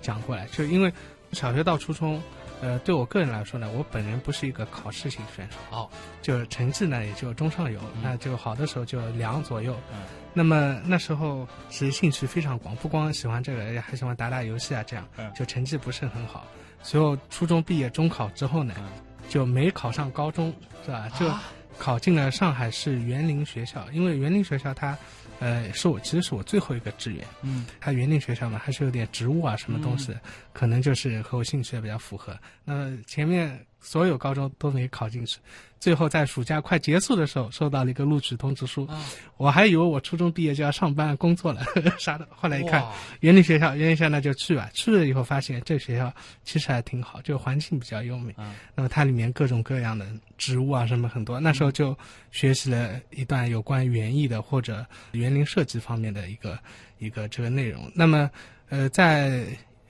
[0.00, 0.46] 讲过来。
[0.46, 0.90] 就因为
[1.32, 2.20] 小学到初中，
[2.62, 5.88] 呃，对我个人来说呢，我本人不是一个考试型选手，哦，
[6.20, 9.74] 就是成绩呢也就中上游，嗯那就好的时候就两左右。
[9.92, 10.00] 嗯
[10.32, 16.44] 那么那时候其实兴趣非常广，不光喜欢这个，还喜欢打打游戏啊，这样嗯就成绩不是很好。
[16.82, 18.84] 随后初中毕业中考之后呢，嗯
[19.28, 21.08] 就没考上高中，是吧？
[21.18, 21.42] 就啊
[21.78, 24.96] 考进了上海市园林学校，因为园林学校它，
[25.40, 27.26] 呃，是我其实是我最后一个志愿。
[27.42, 30.14] 嗯它园林学校嘛，还是有点植物啊什么东西，
[30.52, 32.38] 可能就是和我兴趣也比较符合。
[32.64, 35.38] 那前面所有高中都没考进去，
[35.80, 39.02] 最后在暑假快结束的时候收到了一个录取通知书，啊，
[39.38, 41.62] 我还以为我初中毕业就要上班工作了，
[41.98, 42.28] 啥的。
[42.30, 44.68] 后来一看哇园林学校，园林学校那就去吧。
[44.74, 46.12] 去了以后发现这学校
[46.44, 48.34] 其实还挺好，就环境比较优美。
[48.36, 51.96] 嗯那么它里面各种各样的植物啊什么很多，那时候就
[52.30, 56.58] 学习了一段有关园艺的或者园林设计方面的一个
[56.98, 57.90] 一个这个内容。
[57.94, 58.30] 那么
[58.68, 59.46] 呃在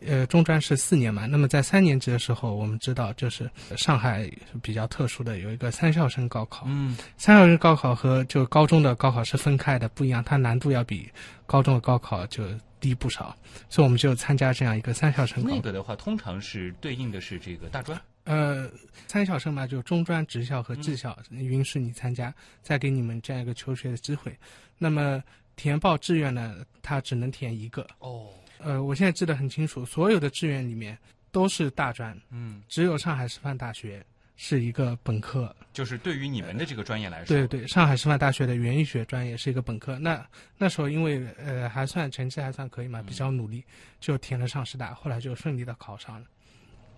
[0.06, 4.30] 呃中专是四年嘛，那么在三年级的时候，我们知道就是上海
[4.62, 11.10] 比较特殊的有一个三校生高考，嗯三校生高考和就高中的高考是分开的，不一样，它难度要比
[11.46, 12.44] 高中的高考就
[12.80, 13.36] 低不少，
[13.68, 15.56] 所以我们就参加这样一个三校生高考。
[15.56, 18.00] 那个的话，通常是对应的是这个大专。
[18.24, 18.70] 呃，
[19.08, 22.32] 三校生嘛，就中专、职校和技校，允许你参加，
[22.62, 24.32] 再给你们这样一个求学的机会。
[24.78, 25.22] 那么
[25.56, 27.86] 填报志愿呢，它只能填一个。
[27.98, 28.28] 哦，
[28.62, 30.96] 呃，我现在记得很清楚，所有的志愿里面
[31.32, 34.04] 都是大专，嗯，只有上海师范大学
[34.36, 35.54] 是一个本科。
[35.72, 39.98] 就是对于你们的这个专业来说，对对，上海师范大学的园艺学专业是一个本科。
[39.98, 40.26] 那
[40.58, 43.64] 那时候因为呃还算成绩还算可以嘛，比较努力，
[44.00, 46.26] 就填了上师大，后来就顺利的考上了。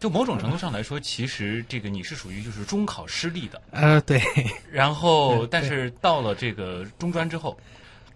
[0.00, 4.20] 就某种程度上来说，其实这个你是属于就是中考失利的，呃，对，
[4.68, 7.56] 然后 但是到了这个中专之后，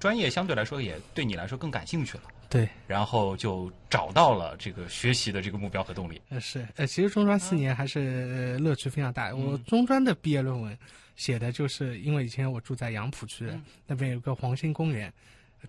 [0.00, 2.24] 专业相对来说也对你来说更感兴趣了。
[2.48, 6.20] 对，然后就找到了这个学习的这个目标和动力。
[6.28, 9.34] 呃是呃，其实中专四年还是呃乐趣非常大。
[9.34, 10.76] 我中专的毕业论文
[11.16, 13.50] 写的就是，因为以前我住在杨浦区，
[13.86, 15.12] 那边有个黄兴公园，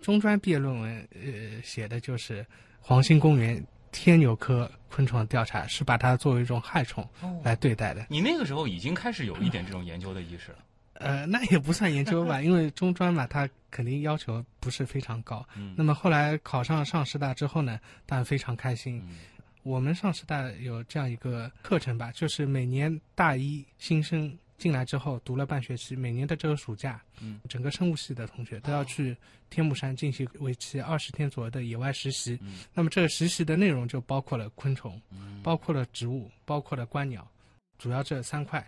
[0.01, 2.45] 中专毕业论文呃写的就是
[2.79, 7.07] 黄兴公园天牛科昆虫的调查，是把它作为一种害虫
[7.43, 8.05] 来对待的。
[8.09, 10.57] 你那个时候已经开始有一点这种研究的意识了。
[10.99, 15.47] 呃，那也不算研究吧， 因为中专嘛，它肯定要求不是非常高。
[15.55, 19.01] 嗯那么后来考上上师大之后呢，当然非常开心。
[19.07, 19.15] 嗯
[19.63, 29.13] 我们上师大有这样一个课程吧，就是每年大一新生进来之后读了半学期，每年的这个暑假，嗯，整个生物系的同学都要去
[29.49, 32.39] 天目山进行为期二十天左右的野外实习。
[32.41, 37.29] 嗯那么这个实习的内容就包括了昆虫，嗯包括了植物，包括了观鸟，
[37.77, 38.65] 主要这三块。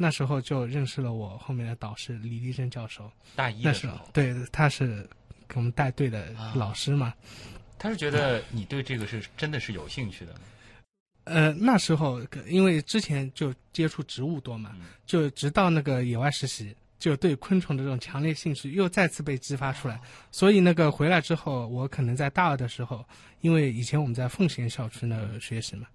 [0.00, 5.06] 那时候就认识了我后面的导师李立珍教授，大一的时候，对他是
[5.48, 7.12] 给我们带队的老师嘛。
[7.78, 10.40] 他是觉得你对这个是真的是有兴趣的吗？
[11.24, 20.00] 呃，那时候因为之前就接触植物多嘛，嗯就直到那个野外实习，就对昆虫的这种强烈兴趣又再次被激发出来。
[20.30, 23.04] 所以那个回来之后，我可能在大二的时候，
[23.42, 25.86] 因为以前我们在奉贤校区那学习嘛，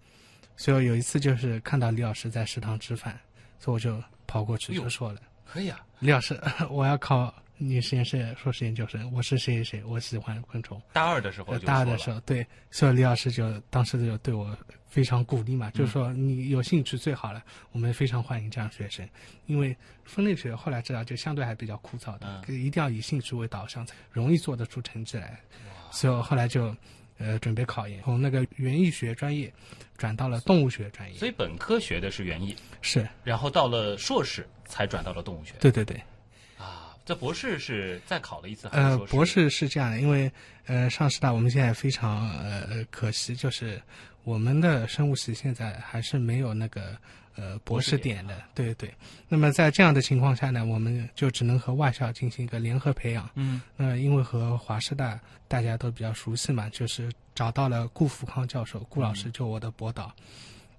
[0.56, 3.20] 所以有一次就是看到李老师在食堂吃饭，
[3.63, 5.21] 所以我就跑过去就说了。
[5.45, 6.38] 可以啊，李老师，
[6.69, 10.82] 我要考你实验室硕士研究生，我是谁谁谁，我喜欢昆虫。
[10.91, 14.58] 大二的时候大二的时候，对，所以李老师就当时就对我
[14.89, 19.08] 非常鼓励嘛，就是说你有兴趣最好了，我们非常欢迎这样学生，
[19.45, 19.73] 因为
[20.04, 25.39] 分类学后来知道就相对还比较枯燥的，一定要以兴趣为导向，才容易做得出成绩来。
[25.89, 26.76] 所以我后来就
[27.19, 29.54] 呃准备考研，从那个园艺学专业
[30.04, 31.18] 转到了动物学专业。
[31.18, 35.54] 所以本科学的是园艺，是然后到了硕士才转到了动物学。
[35.62, 35.98] 对对对。
[37.04, 40.32] 啊，这博士是再考了一次还是呃，博士是这样的，因为
[40.66, 43.82] 呃，上师大我们现在非常呃可惜，就是
[44.24, 46.98] 我们的生物系现在还是没有那个
[47.36, 48.94] 呃博士点的，对对。
[49.28, 53.30] 那么在这样的情况下呢，我们就只能和外校进行一个联合培养。
[53.36, 60.13] 嗯，那因为和华师大大家都比较熟悉嘛，就是找到了顾福康教授，顾老师就我的博导。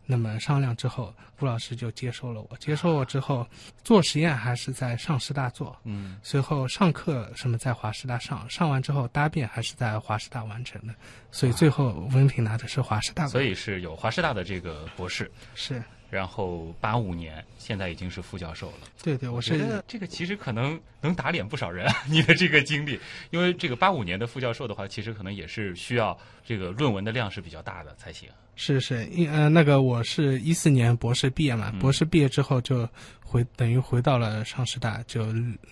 [0.07, 2.57] 那么商量之后，顾老师就接收了我。
[2.59, 3.47] 接收我之后，
[3.83, 10.95] 做实验还是在上师大做，嗯，随后上课什么在华师大上，上完之后答辩还是在华师大完成的，
[11.31, 13.27] 所以最后文凭拿的是华师大。
[13.27, 15.83] 所以是有华师大的这个博士，是
[16.15, 18.89] 然后八五年，现在已经是副教授了。
[19.03, 22.99] 对对，我觉是得这个其实可能能打脸不少人， 你的这个经历，
[23.31, 28.29] 因为这个八五年的副教授的话，其实可能也是需要这个论文的量是比较大的才行。
[28.57, 32.89] 是是，因呃那个我是一四年博士毕业嘛，嗯博士毕业之后就
[33.21, 35.27] 回等于回到了上师大，就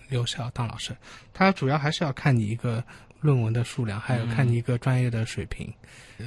[0.09, 0.93] 留校当老师。
[1.31, 2.83] 他主要还是要看你一个
[3.23, 5.73] 论文的数量，还有看你一个专业的水平。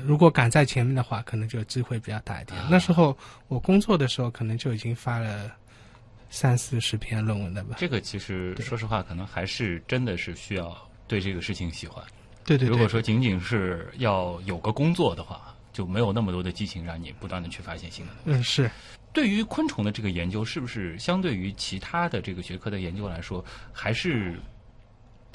[0.05, 2.59] 如果赶在前面的话，可能就机会比较大一点。
[2.69, 3.17] 那时候
[3.49, 5.53] 我工作的时候，可能就已经发了
[6.31, 7.77] 三四十篇论文了吧。
[7.79, 12.03] 这个其实说实话，可能还是真的是需要对这个事情喜欢。
[12.45, 18.41] 对对对，如果说仅仅是要有个工作的话，就没有那么多的激情让你不断的去发现新的东西。
[18.41, 18.71] 嗯是。
[19.13, 24.39] 对于昆虫的这个研究，是不是相对于其他的这个学科的研究来说，还是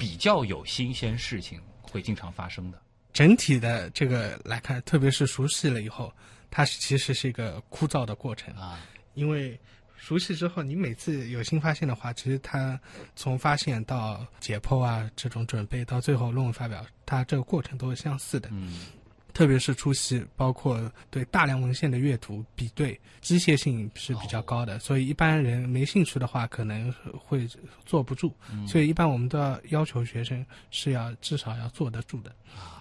[0.02, 2.82] 比较有新鲜事情会经常发生的？
[3.12, 6.12] 整体的这个来看，特别是熟悉了以后，
[6.50, 8.80] 它是其实是一个枯燥的过程啊，
[9.14, 9.56] 因为
[9.96, 12.80] 熟悉之后，你每次有新发现的话，其实它
[13.14, 18.48] 从发现到解剖啊这种准备，到最后论文发表，它这个过程都是相似的。
[18.50, 18.86] 嗯，
[19.32, 27.48] 特别是初期，包括对大量文献的阅读、比对，机械性是比较高的，所以一般人没兴趣的话，可能会
[27.86, 28.34] 坐不住。
[28.52, 32.30] 嗯所以一般我们都要要求学生是要至少要坐得住的。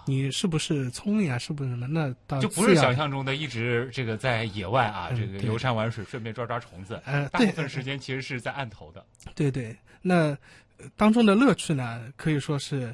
[0.05, 1.37] 你是不是聪明啊？
[1.37, 1.87] 是不是什么？
[1.87, 7.01] 那到就不是想象中的一直这个在野外啊，嗯这个游山玩水，顺便抓抓虫子。
[7.05, 9.05] 呃大部分时间其实是在案头的。
[9.35, 10.37] 对对，那
[10.77, 12.93] 呃当中的乐趣呢，可以说是。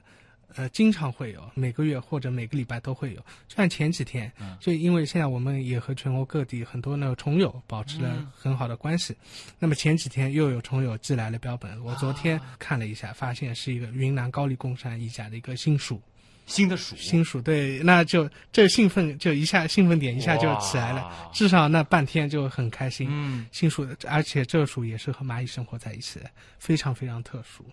[0.56, 3.20] 呃，经常会有，每个月或者每个礼拜都会有。
[3.48, 9.16] 就像前几天，嗯就因为现在我们也和全国各地很多那个虫友保持了嗯很好的关系，
[9.60, 16.02] 那么前几天又有虫友寄来了标本，我昨天啊看了一下，发现是一个云南高丽贡山一甲的一个新属，
[16.46, 23.08] 新的鼠，新鼠对，那就这兴奋就一下兴奋点一下就起来了，至少那半天就很开心。
[23.12, 27.66] 嗯，新属的，而且这鼠也是和蚂蚁生活在一起的，非常非常特殊。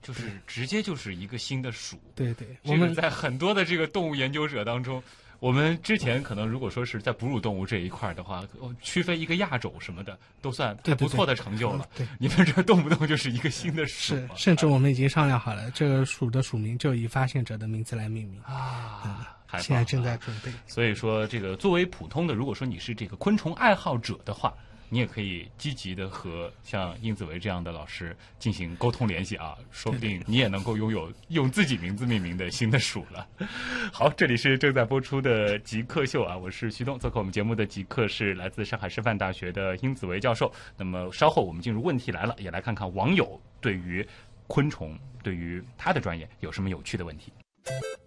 [0.00, 2.00] 哇，就是直接就是一个新的属。
[2.14, 5.02] 对对，我们在很多的这个动物研究者当中，
[5.40, 11.86] 我们之前可能如果说是在哺乳动物这一块儿的话，哦区分一个亚种什么的，都算不错的成就了。
[11.94, 18.40] 对，你们这动不动就是一个新的属是，甚至我们已经商量好了，这个属的属名就以发现者的名字来命名。
[18.42, 20.50] 啊，太现在正在准备。
[20.66, 24.54] 所以说，这个作为普通的，如果说你是这个昆虫爱好者的话，
[24.88, 33.26] 你也可以积极的和像殷子维这样的老师进行沟通联系啊，说不定你也能够拥有用自己名字命名的新的鼠了。
[33.92, 40.52] 好，这里是正在播出的极客秀啊，我是徐东，做客我们节目的极客是来自上海师范大学的殷子维教授。
[40.76, 44.06] 那么稍后我们进入问题来了，也来看看网友对于
[44.46, 47.32] 昆虫、对于他的专业有什么有趣的问题。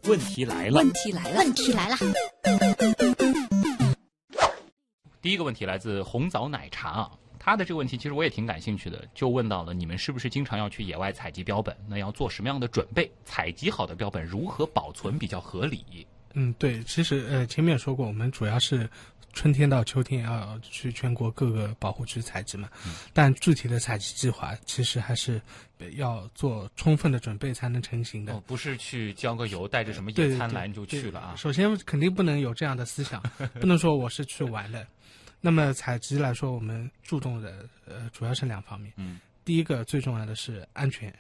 [0.06, 1.96] 问题来了，问题来了，问题来了，
[5.22, 11.76] 第一个问题来自红枣奶茶啊，他的这个问题其实我也挺感兴趣的，就问到了你们是不是经常要去野外采集标本？
[11.88, 13.10] 那要做什么样的准备？
[13.24, 16.08] 采集好的标本如何保存比较合理？
[16.34, 18.90] 嗯，对，其实呃前面也说过，我们主要是
[19.34, 22.70] 春天到秋天要去全国各个保护区采集嘛，
[23.14, 25.42] 但具体的采集计划其实还是
[25.98, 28.34] 要做充分的准备才能成型的。
[28.34, 31.36] 哦，不是去浇个油，带着什么野餐篮就去了啊？
[31.36, 33.22] 首先肯定不能有这样的思想，
[33.60, 34.88] 不能说我是去玩的。
[35.42, 38.94] 那么采集来说，我们注重的呃主要是两方面。
[38.96, 41.12] 嗯，第一个最重要的是安全，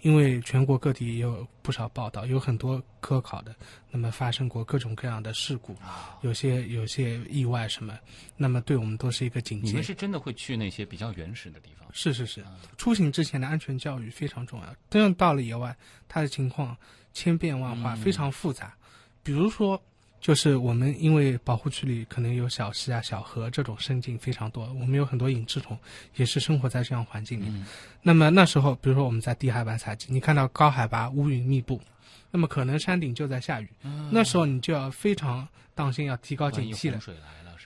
[0.00, 3.54] 因为全国各地也有不少报道，有很多科考的，
[3.90, 7.96] 那么发生过各种各样的事故，啊有些有些意外什么，
[8.36, 9.82] 那么对我们都是一个警戒你们。
[9.84, 11.88] 是真的会去那些比较原始的地方？
[11.92, 12.44] 是是是，
[12.76, 14.66] 出行之前的安全教育非常重要。
[14.90, 15.74] 真正到了野外，
[16.08, 16.76] 它的情况
[17.12, 18.76] 千变万化，嗯非常复杂。
[19.22, 19.80] 比如说，
[20.20, 25.78] 就是我们因为保护区里可能有小溪啊、小河这种生境非常多，我们有很多隐翅虫
[26.16, 27.44] 也是生活在这样环境里。
[27.48, 27.64] 嗯
[28.02, 31.80] 那么那时候，比如说我们在低海拔采集，你看到高海拔乌云密布，
[32.30, 33.68] 那么可能山顶就在下雨，
[34.10, 37.00] 那时候你就要非常当心，要提高警惕了？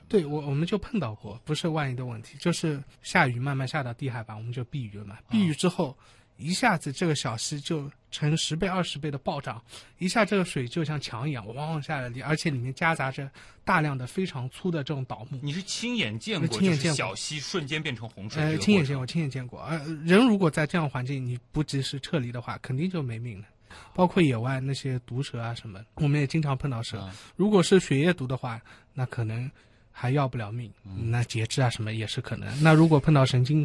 [0.09, 5.16] 对我，我们就碰到过，不是万一的问题，就是下雨慢慢下到低海拔，我们就避雨了嘛。
[5.30, 5.96] 避雨之后，
[6.37, 9.62] 一下子这个小溪就成十倍、二十倍的暴涨，
[9.99, 13.30] 一下这个水就像墙一样汪汪下来，而且里面夹杂着
[13.64, 15.39] 大量的非常粗的这种倒木。
[15.43, 18.43] 你是亲眼见过，就是亲眼见过小溪瞬间变成洪水？
[18.43, 19.61] 呃，亲眼见过，亲眼见过。
[19.62, 23.47] 呃，人如果在这样环境，你不及时撤离的话，肯定就没命了。
[23.95, 26.99] 包括野外那些毒蛇啊什么，我们也经常碰到蛇。
[27.01, 28.61] 啊如果是血液毒的话，
[28.93, 29.51] 那可能
[29.93, 32.62] 还要不了命，嗯那截肢啊什么也是可能。
[32.62, 33.64] 那如果碰到神经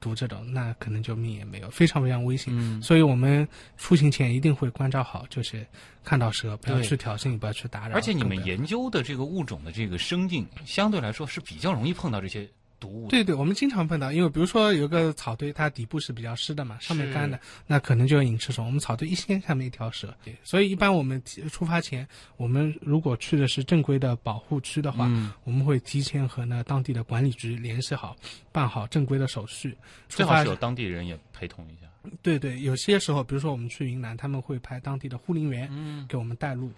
[0.00, 2.52] 毒这种，那可能就命也没有，非常非常危险。
[2.56, 3.46] 嗯，所以我们
[3.76, 5.66] 出行前一定会关照好，就是
[6.04, 7.94] 看到蛇不要去挑衅，不要去打扰。
[7.94, 12.48] 而且你们研究的这个物种的这个生境，相对来说是比较容易碰到这些
[12.78, 13.08] 毒物。
[13.08, 18.64] 对对，我们经常碰到，因为比如说有个草堆，它底部是比较湿的嘛，上面干的，那可能就有隐翅虫。
[18.66, 20.14] 我们草堆一掀，下面一条蛇。
[20.24, 22.06] 对，所以一般我们提出发前，
[22.36, 28.16] 我们如果去的是正规的保护区的话，嗯我们会提前和呢当地的管理局联系好，
[28.52, 29.76] 办好正规的手续。
[30.08, 31.86] 最好是有当地人也陪同一下。
[32.22, 36.70] 对对，有些时候，比如说我们去云南，他们会派当地的护林员嗯，给我们带路。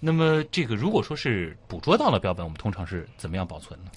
[0.00, 3.90] 那么这个如果说是捕捉到了标本，我们通常是怎么样保存呢？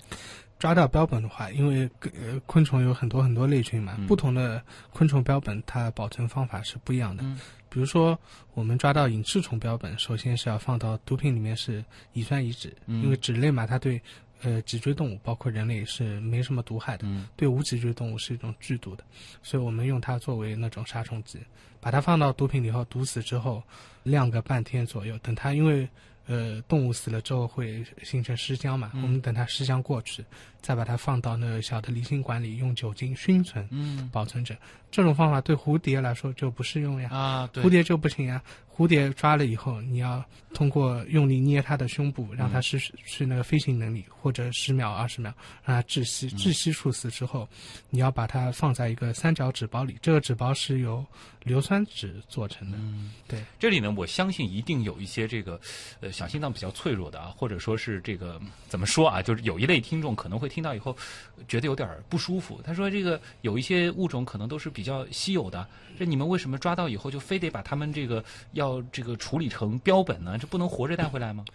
[0.59, 4.07] 抓到标本的话，因为呃昆虫有很多很多类群嘛，嗯。
[4.07, 7.23] 不同的昆虫标本它保存方法是不一样的。
[7.23, 7.39] 嗯。
[7.69, 8.17] 比如说
[8.53, 11.83] 我们抓到隐翅虫标本，首先是要放到毒品里面是
[12.13, 13.03] 乙酸乙酯，嗯。
[13.03, 14.01] 因为酯类嘛，它对
[14.41, 17.27] 呃脊椎动物包括人类是没什么毒害的，嗯。
[17.35, 19.03] 对无脊椎动物是一种剧毒的，
[19.43, 21.39] 所以我们用它作为那种杀虫剂，
[21.79, 23.61] 把它放到毒品里后毒死之后，
[24.01, 25.87] 晾个半天左右，等它因为
[26.27, 29.01] 呃动物死了之后会形成尸僵嘛，嗯。
[29.01, 30.23] 我们等它尸僵过去，
[30.67, 34.53] 再把它放到那个小的离心管里，用酒精熏存嗯保存着。
[34.91, 37.09] 这种方法对蝴蝶来说就不适用呀。
[37.09, 38.41] 啊，对蝴蝶就不行呀，
[38.75, 46.29] 蝴蝶抓了以后，你要通过用力捏它的胸部，让它失去那个飞行能力，或者十秒、二十秒让它窒息。
[46.31, 47.47] 窒息处死之后，
[47.89, 51.05] 你要把它放在一个三角纸包里，这个纸包是由
[51.43, 52.77] 硫酸纸做成的。
[52.77, 55.59] 嗯，对，这里呢，我相信一定有一些这个，
[55.99, 58.39] 呃，小心脏比较脆弱的啊，或者说是这个
[58.69, 60.95] 怎么说啊，就是有一类听众可能会听到以后
[61.47, 62.61] 觉得有点儿不舒服。
[62.63, 70.37] 他说这个有一些物种可能都是比较稀有的，这你们为什么抓到以后就非得把它们这个要这个处理成标本呢？
[70.37, 71.45] 这不能活着带回来吗？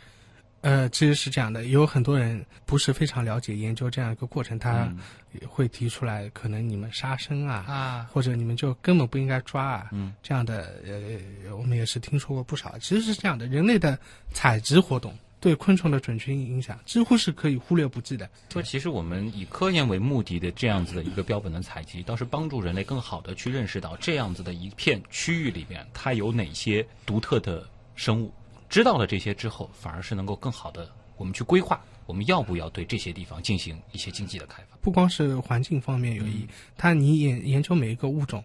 [0.60, 5.00] 呃，其实是这样的，有很多人不是非常了解研究这样一个过程，他嗯
[5.48, 12.78] 会提出来，可能你们杀生啊，啊，或者你们就根本不应该抓啊，嗯，这样的呃，我们也是听说过不少。
[12.78, 13.98] 其实是这样的，人类的
[14.32, 15.12] 采集活动
[15.42, 18.30] 对昆虫的准确影响几乎是可以忽略不计的。
[18.52, 28.32] 说其实我们以科研为目的的这样子的一个标本的采集，倒是帮助人类更好的去认识到这样子的一片区域里面，它有哪些独特的生物。
[28.68, 34.76] 知道了这些之后，反而是能够更好的我们去规划，我们要不要对这些地方进行一些经济的开发。
[34.80, 36.46] 不光是环境方面有益，
[36.78, 38.44] 它你研研究每一个物种，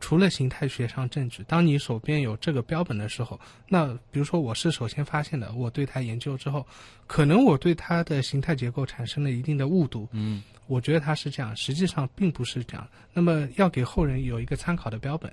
[0.00, 3.38] 除了形态学上证据，当你手边有这个标本的时候，
[3.68, 6.66] 那比如说我是首先发现的，我对它研究之后，
[7.06, 12.88] 可能我对它的形态结构产生了一定的误读，嗯，我觉得它是这样，实际上并不是这样。
[13.12, 15.32] 那么要给后人有一个参考的标本，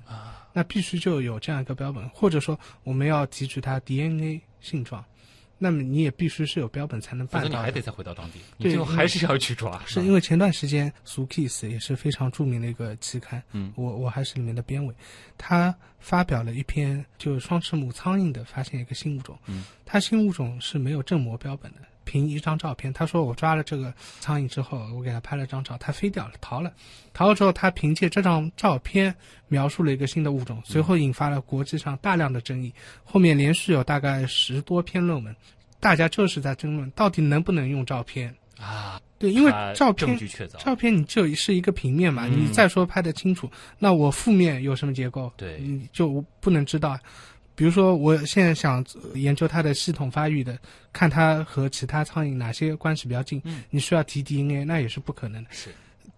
[0.51, 5.05] 那必须就有这样一个标本，或者说我们要提取它 DNA 性状，
[5.57, 7.49] 那么你也必须是有标本才能办到。
[7.49, 9.81] 你还得再回到当地，最后还是要去抓。
[9.85, 14.93] 是因为前段时间《苏 Kiss》也是非常著名的一个期刊，嗯我我还是里面的编委，
[15.37, 26.71] 他发表了一篇就是双翅目苍蝇的发现一个新物种，嗯，它新物种是没有正模标本的，凭一张照片，他说我抓了这个苍蝇之后，我给他拍了张照，它飞掉了，逃了，
[27.13, 29.13] 逃了之后，他凭借这张照片
[29.47, 35.35] 描述了一个新的物种，随后引发了国际上大量的争议，后面连续有大概十多篇论文，
[35.79, 38.33] 大家就是在争论到底能不能用照片。
[38.57, 45.29] 啊，对，因为照片证据确凿，照片你就是一个平面嘛，嗯你再说拍得清楚，那我负面有什么结构？
[45.35, 46.97] 对你就不能知道。
[47.55, 50.57] 比如说，我现在想呃研究它的系统发育的，
[50.91, 55.49] 看它和其他苍蝇哪些关系比较近，嗯你需要提 DNA，那也是不可能的。
[55.51, 55.69] 是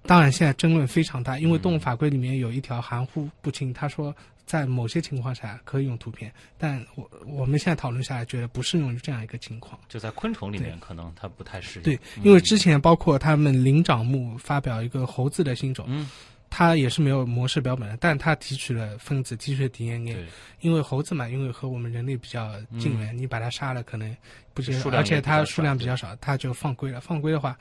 [0.04, 4.16] 当然，现在争论非常大，因为嗯动物法规里面有一条含糊不清，他说
[4.46, 9.78] 在某些情况下可以用图片，但我我们现在讨论下来，觉得不适用于这样一个情况。
[9.90, 11.84] 就在昆虫里面，可能它不太适应。
[11.84, 16.10] 对，嗯因为之前包括他们灵长目发表一个猴子的新种，嗯，
[16.58, 20.26] 它也是没有模式标本的，但它提取了分子，提取了 DNA。
[20.62, 24.18] 因为猴子嘛，因为和我们人类比较近缘，你把它杀了，可能
[24.55, 26.99] 不接受，而且它数量比较少，它就放归了。
[26.99, 27.55] 放归的话，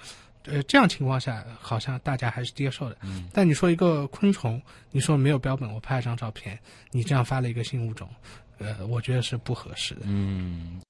[0.46, 2.96] 呃，这样情况下好像大家还是接受的。
[3.02, 4.58] 嗯但你说一个昆虫，
[4.90, 6.58] 你说没有标本，我拍了张照片，
[6.90, 8.08] 你这样发了一个新物种，
[8.56, 10.04] 呃，我觉得是不合适的。
[10.04, 10.80] 嗯。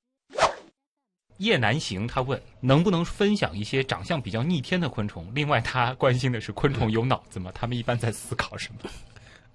[1.39, 5.31] 叶南行他问能不能分享一些长相比较逆天的昆虫？
[5.35, 7.51] 另外，他关心的是昆虫有脑子吗？
[7.55, 8.91] 他们一般在思考什么？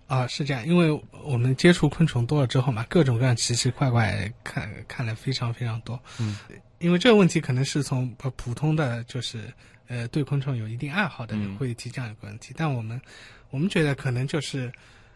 [0.08, 0.92] 啊，是这样，因为
[1.24, 5.98] 我们接触昆虫多了之后嘛，各种各样奇奇怪怪看看了非常非常多。
[6.20, 6.38] 嗯，
[6.80, 9.52] 因为这个问题可能是从呃普通的就是
[9.88, 13.00] 呃对昆虫有一定爱好的人嗯会提这样一个问题，但我们
[13.52, 14.70] 我们觉得可能就是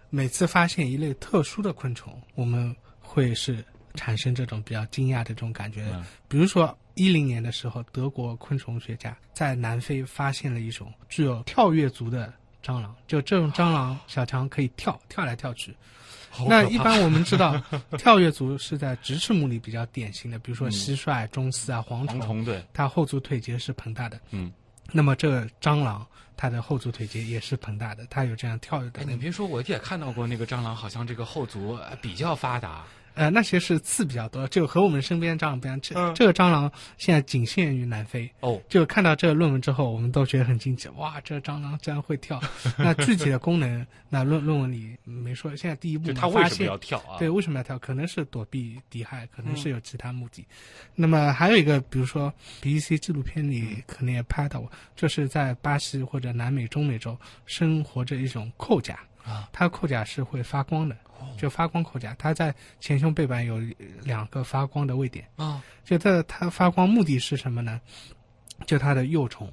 [0.10, 3.64] 每次发现一类特殊的昆虫，我们会是
[3.96, 5.86] 产生这种比较惊讶的这种感觉。
[5.94, 12.34] 嗯比如说一零年的时候，德国昆虫学家在南非发现了一种具有跳跃足的
[12.64, 15.76] 蟑螂，就这种蟑螂小强可以跳跳来跳去。
[16.48, 17.62] 那一般我们知道，
[17.98, 24.20] 跳跃足是在直翅目里比较典型的，比如说蟋蟀、中丝啊、蝗蝗虫，虫对，它后足腿节是膨大的。
[24.32, 24.52] 嗯，
[24.92, 29.02] 那么这个蟑螂，它的后足腿节也是膨大的，它有这样跳跃的。
[29.06, 32.84] 你别说，我也看到过那个蟑螂，好像这个后足呃比较发达。
[33.16, 35.80] 呃，那些是刺比较多，就和我们身边蟑螂不一样。
[35.82, 38.30] 这、嗯这个蟑螂现在仅限于南非。
[38.42, 42.40] 哦，就看到这个论文之后，我们都觉得很惊奇，哇，这蟑螂竟然会跳。
[42.78, 45.56] 那具体的功能，那论论文里没说。
[45.56, 47.18] 现在第一步它为什么要跳啊？
[47.18, 47.80] 对，为什么要跳？
[47.80, 50.46] 可能是躲避敌害，可能是有其他目的。
[50.94, 59.15] 那么还有一个，比如说 BBC 纪录片里可能也拍到过，就是在巴西或者南美、中美洲生活着一种扣甲啊，
[59.52, 60.96] 它扣甲是会发光的，
[61.38, 63.60] 就发光扣甲，它在前胸背板有
[64.04, 65.28] 两个发光的位点。
[65.36, 67.80] 啊，就它它发光目的是什么呢？
[68.66, 69.52] 就它的幼虫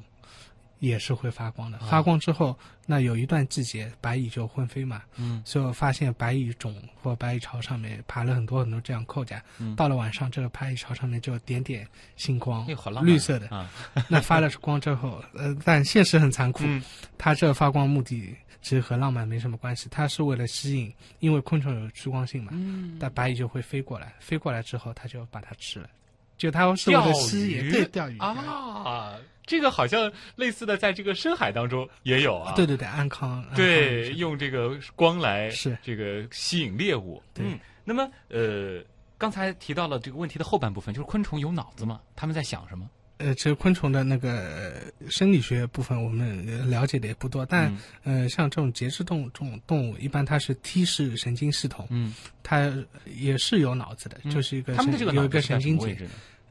[0.83, 1.79] 也是会发光的。
[1.79, 1.87] 啊。
[1.87, 9.41] 发光之后，那有一段季节白蚁就混飞嘛，嗯，所以我发现白蚁种或白蚁巢上面爬了很多很多这样扣甲。
[9.59, 9.77] 嗯。
[9.77, 12.67] 到了晚上，这个白蚁巢上面就点点星光
[13.05, 13.47] 绿色的。
[13.49, 13.71] 啊，
[14.11, 16.83] 那发了光之后，呃，但现实很残酷，嗯。
[17.17, 25.89] 它这发光目的其实和浪漫没什么关系，它是为了吸引，因为昆虫有趋光性嘛，嗯，但白蚁就会飞过来，飞过来之后，它就把它吃了，
[26.37, 28.19] 就它是为了吸引，对，钓鱼。
[28.19, 29.15] 啊，
[29.45, 32.55] 这个好像类似的，在这个深海当中也有啊。
[32.55, 37.23] 对对对，安康，对，用这个光来是这个吸引猎物。
[37.35, 38.83] 对嗯，那么呃，
[39.19, 42.01] 刚才提到了这个问题的后半部分，就是昆虫有脑子吗？
[42.15, 42.89] 他们在想什么？
[43.19, 47.73] 呃，其实昆虫的那个呃生理学部分我们呃了解的也不多，但、
[48.03, 52.13] 嗯呃，像这种节肢动物这种动物，一般它是 T 式神经系统，嗯，
[52.43, 52.73] 它
[53.07, 55.97] 也是有脑子的，嗯就是一个他们的这个神有一个神经节？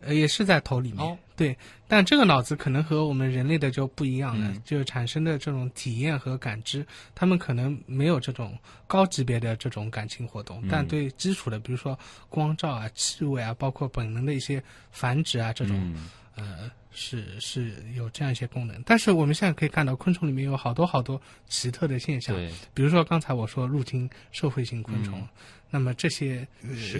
[0.01, 1.01] 呃，也是在头里面。
[1.05, 1.17] 哦。
[1.35, 4.61] 对，但这个脑子可能和我们人类的就不一样了，嗯。
[4.63, 6.85] 就产生的这种体验和感知，
[7.15, 10.67] 他们可能没有这种高级别的这种感情活动，嗯。
[10.69, 11.97] 但对基础的，比如说
[12.29, 16.09] 光照啊、气味啊，包括本能的一些繁殖啊这种，嗯。
[16.35, 18.81] 呃，是是有这样一些功能。
[18.85, 22.35] 但是我们现在可以看到，昆虫里面有好多好多奇特的现象，
[22.73, 25.27] 比如说刚才我说入侵社会性昆虫，嗯
[25.73, 26.45] 那么这些、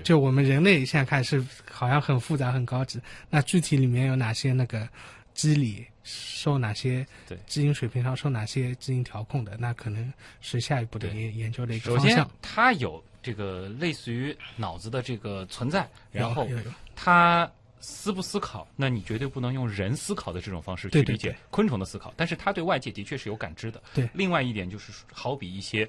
[0.04, 3.00] 就我们人类现在看是好像很复杂很高级，
[3.30, 4.88] 那具体里面有哪些那个
[5.34, 12.32] 机理受哪些对基因水平上受哪些基因调控的，那可能是下一步的研研究的一个首先方向。
[12.42, 16.48] 它有这个类似于脑子的这个存在，然后
[16.96, 17.52] 它
[17.82, 23.82] 思不思考，那你绝对不能用人思考的这种方式去理解昆虫的思考，但是它对外界的确是有感知的。
[23.94, 25.88] 对另外一点就是，好比一些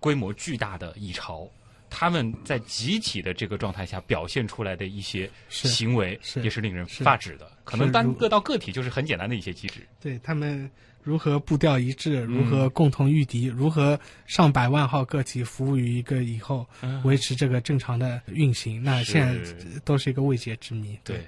[0.00, 1.48] 规模巨大的蚁巢。
[1.88, 7.50] 他们在集体的这个状态下表现出来的一些行为，也是令人发指的。
[7.64, 9.80] 可能单个到个体就是很简单的一些机制。
[10.00, 10.70] 对他们
[11.02, 20.98] 如何步调一致，如嗯何共同御敌，如何上百万号个体服务于一个以后，嗯维持这个正常的运行，那现在都是一个未解之谜。
[21.04, 21.24] 对。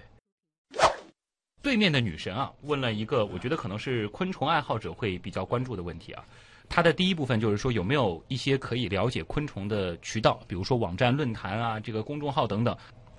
[1.61, 6.25] 对面的女神啊，问了一个我觉得可能是昆虫爱好者会比较关注的问题啊。
[6.69, 12.77] 它的第一部分就是说有没有一些可以了解昆虫的渠道，比如说网站、论坛啊，这个公众号等等。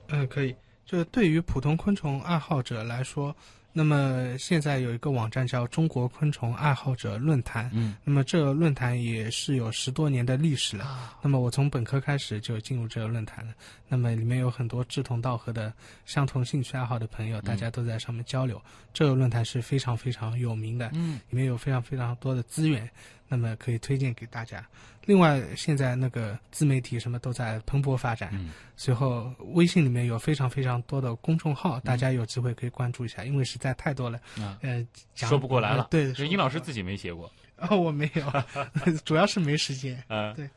[0.08, 0.56] 嗯，可以。
[0.86, 3.36] 就对于普通昆虫爱好者来说，
[3.72, 7.70] 那么现在有一个网站叫中国昆虫爱好者论坛。
[7.74, 10.86] 嗯，那么这个论坛也是有十多年的历史了。
[10.86, 13.53] 啊那么我从本科开始就进入这个论坛了。
[13.88, 15.72] 那么里面有很多志同道合的、
[16.05, 18.61] 相同兴趣爱好的朋友，大家都在上面交流。
[18.93, 22.89] 这个论坛是非常非常有名的，嗯，里面有非常非常多的资源，
[23.28, 24.65] 那么可以推荐给大家。
[25.06, 28.30] 另外，现在那个自媒体什么都在蓬勃发展。
[28.34, 34.18] 嗯随后，微信里面有非常非常多的公众号，大家有机会可以关注一下，因为实在太多了。
[34.38, 35.88] 嗯，呃，讲说不过来了呃。
[35.91, 37.30] 对，是殷老师自己没写过。
[37.70, 38.24] 哦，我没有，
[39.04, 40.02] 主要是没时间。
[40.34, 40.50] 对，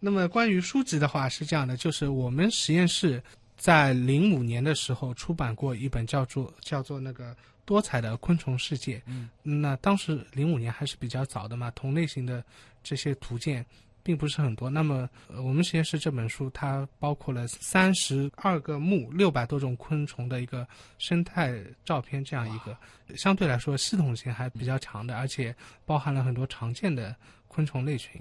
[0.00, 3.22] 那么关于书籍的话是这样的，就是我们实验室
[3.56, 7.32] 在零五年的时候出版过一本叫做叫做那个
[7.64, 9.00] 多彩的昆虫世界。
[9.06, 12.44] 嗯，那当时零五年还是比较早的嘛，同类型的
[12.82, 13.64] 这些图鉴
[14.08, 14.70] 并不是很多。
[14.70, 22.74] 那么、呃我们实验室这本书它包括了三十二个目、六百多种昆虫的一个生态照片，这样一个
[23.14, 25.54] 相对来说系统性还比较强的，而且
[25.84, 27.14] 包含了很多常见的
[27.48, 28.18] 昆虫类群。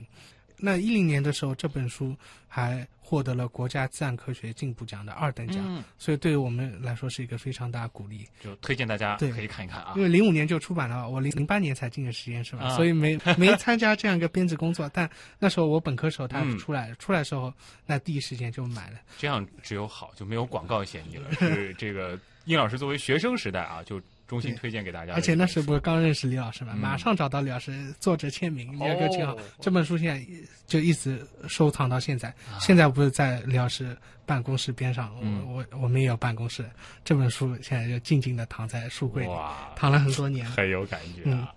[0.58, 2.16] 那一零年的时候，这本书
[2.47, 8.28] 还获得了国家自然科学进步奖的二等奖，嗯，所以对于我们来说是一个非常大的鼓励。
[8.43, 10.01] 就推荐大家对可以看一看啊因。
[10.01, 14.89] 为零五年就出版了，我零零八年才进的实验室嘛，啊所以没 没参加这样一个编制工作。
[14.93, 17.53] 但那时候我本科时候它嗯出来，出来的时候
[17.86, 18.97] 那第一时间就买了。
[19.18, 21.32] 这样只有好，就没有广告嫌疑了。
[21.34, 25.48] 是这个殷老师作为学生时代啊，就衷心推荐给大家而且那。
[25.48, 29.34] 时不是刚认识李老师嘛，嗯马上找到李老师作者签名，这个挺好。
[29.34, 30.22] 哦这本书现在
[30.68, 32.28] 就一直收藏到现在。
[32.52, 36.70] 啊现在不是在李老师办公室边上，嗯我我我们也有办公室。
[37.06, 40.46] 这本书现在就静静的躺在书柜里，哇，躺了很多年。
[40.52, 41.54] 很有感觉啊。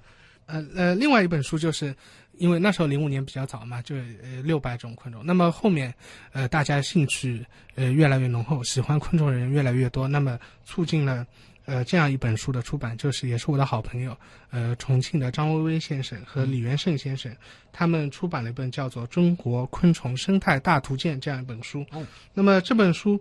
[0.46, 1.94] 呃呃，另外一本书就是，
[2.38, 5.26] 因为那时候零五年比较早嘛，就呃六百种昆虫。
[5.26, 5.92] 那么后面
[6.32, 7.44] 呃大家兴趣
[7.74, 11.26] 呃越来越浓厚，喜欢昆虫的人越来越多，那么促进了
[11.70, 14.16] 呃这样一本书的出版，就是也是我的好朋友
[14.50, 17.34] 呃重庆的张薇薇先生和李元胜先生，
[17.72, 21.86] 他们出版了一本叫做《中国昆虫生态大图鉴》这样一本书。
[21.92, 22.04] 哦
[22.34, 23.20] 那么这本书。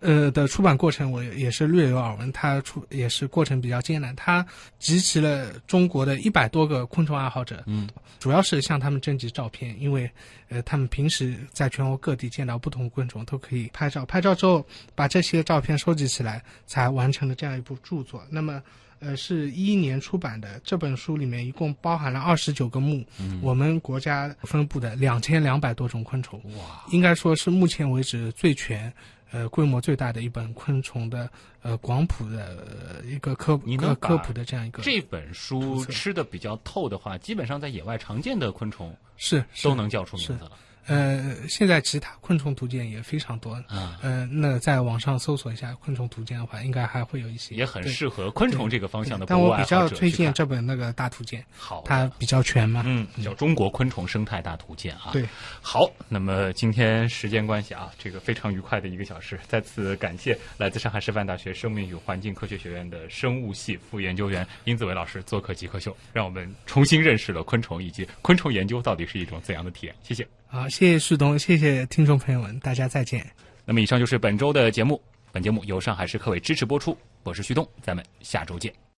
[0.00, 4.46] 呃的出版过程我也是略有耳闻，它出也是过程比较艰难，它
[4.78, 7.88] 集齐了中国的一百多个昆虫爱好者，嗯，
[8.18, 10.10] 主要是向他们征集照片，因为
[10.48, 18.22] 呃他们平时在全国各地见到不同昆虫都可以拍照，拍照之后把这些照片收集起来，才完成了这样一部著作。
[18.30, 18.62] 那么。
[19.00, 28.92] 呃，是一一年出版的这本书里面一共包含了二十九个目，嗯我们国家分布的两千两百多种昆虫，哇，应该说是目前为止最全、
[29.30, 31.28] 呃规模最大的一本昆虫的
[31.62, 32.64] 呃广谱的、
[33.00, 40.52] 呃、一个科你能把科科普的这样一个这本书吃的比较透的话，基本上在野外常见的昆虫是是都能叫出名字了
[40.88, 43.52] 呃，现在其他昆虫图鉴也非常多。
[43.68, 52.82] 啊，呃，那在网上搜索一下昆虫图鉴的话，应该还会有一些，也很适合昆虫这个方向的但我比较推荐这本那个大图鉴，好它比较全嘛。
[52.86, 55.10] 嗯，叫《中国昆虫生态大图鉴》啊。
[55.12, 55.24] 对，
[55.60, 69.94] 好，那么今天时间关系啊，这个非常愉快的一个小时，再次感谢来自上海师范大学生命与环境科学学院的生物系副研究员殷子伟老师做客极客秀，让我们重新认识了昆虫以及昆虫研究到底是一种怎样的体验。
[70.02, 70.26] 谢谢。
[70.50, 73.24] 好，谢谢旭东，谢谢听众朋友们，大家再见。
[73.66, 78.72] 那么以上就是本周的节目，本节目由上海市科委支持播出，我是旭东，咱们下周见。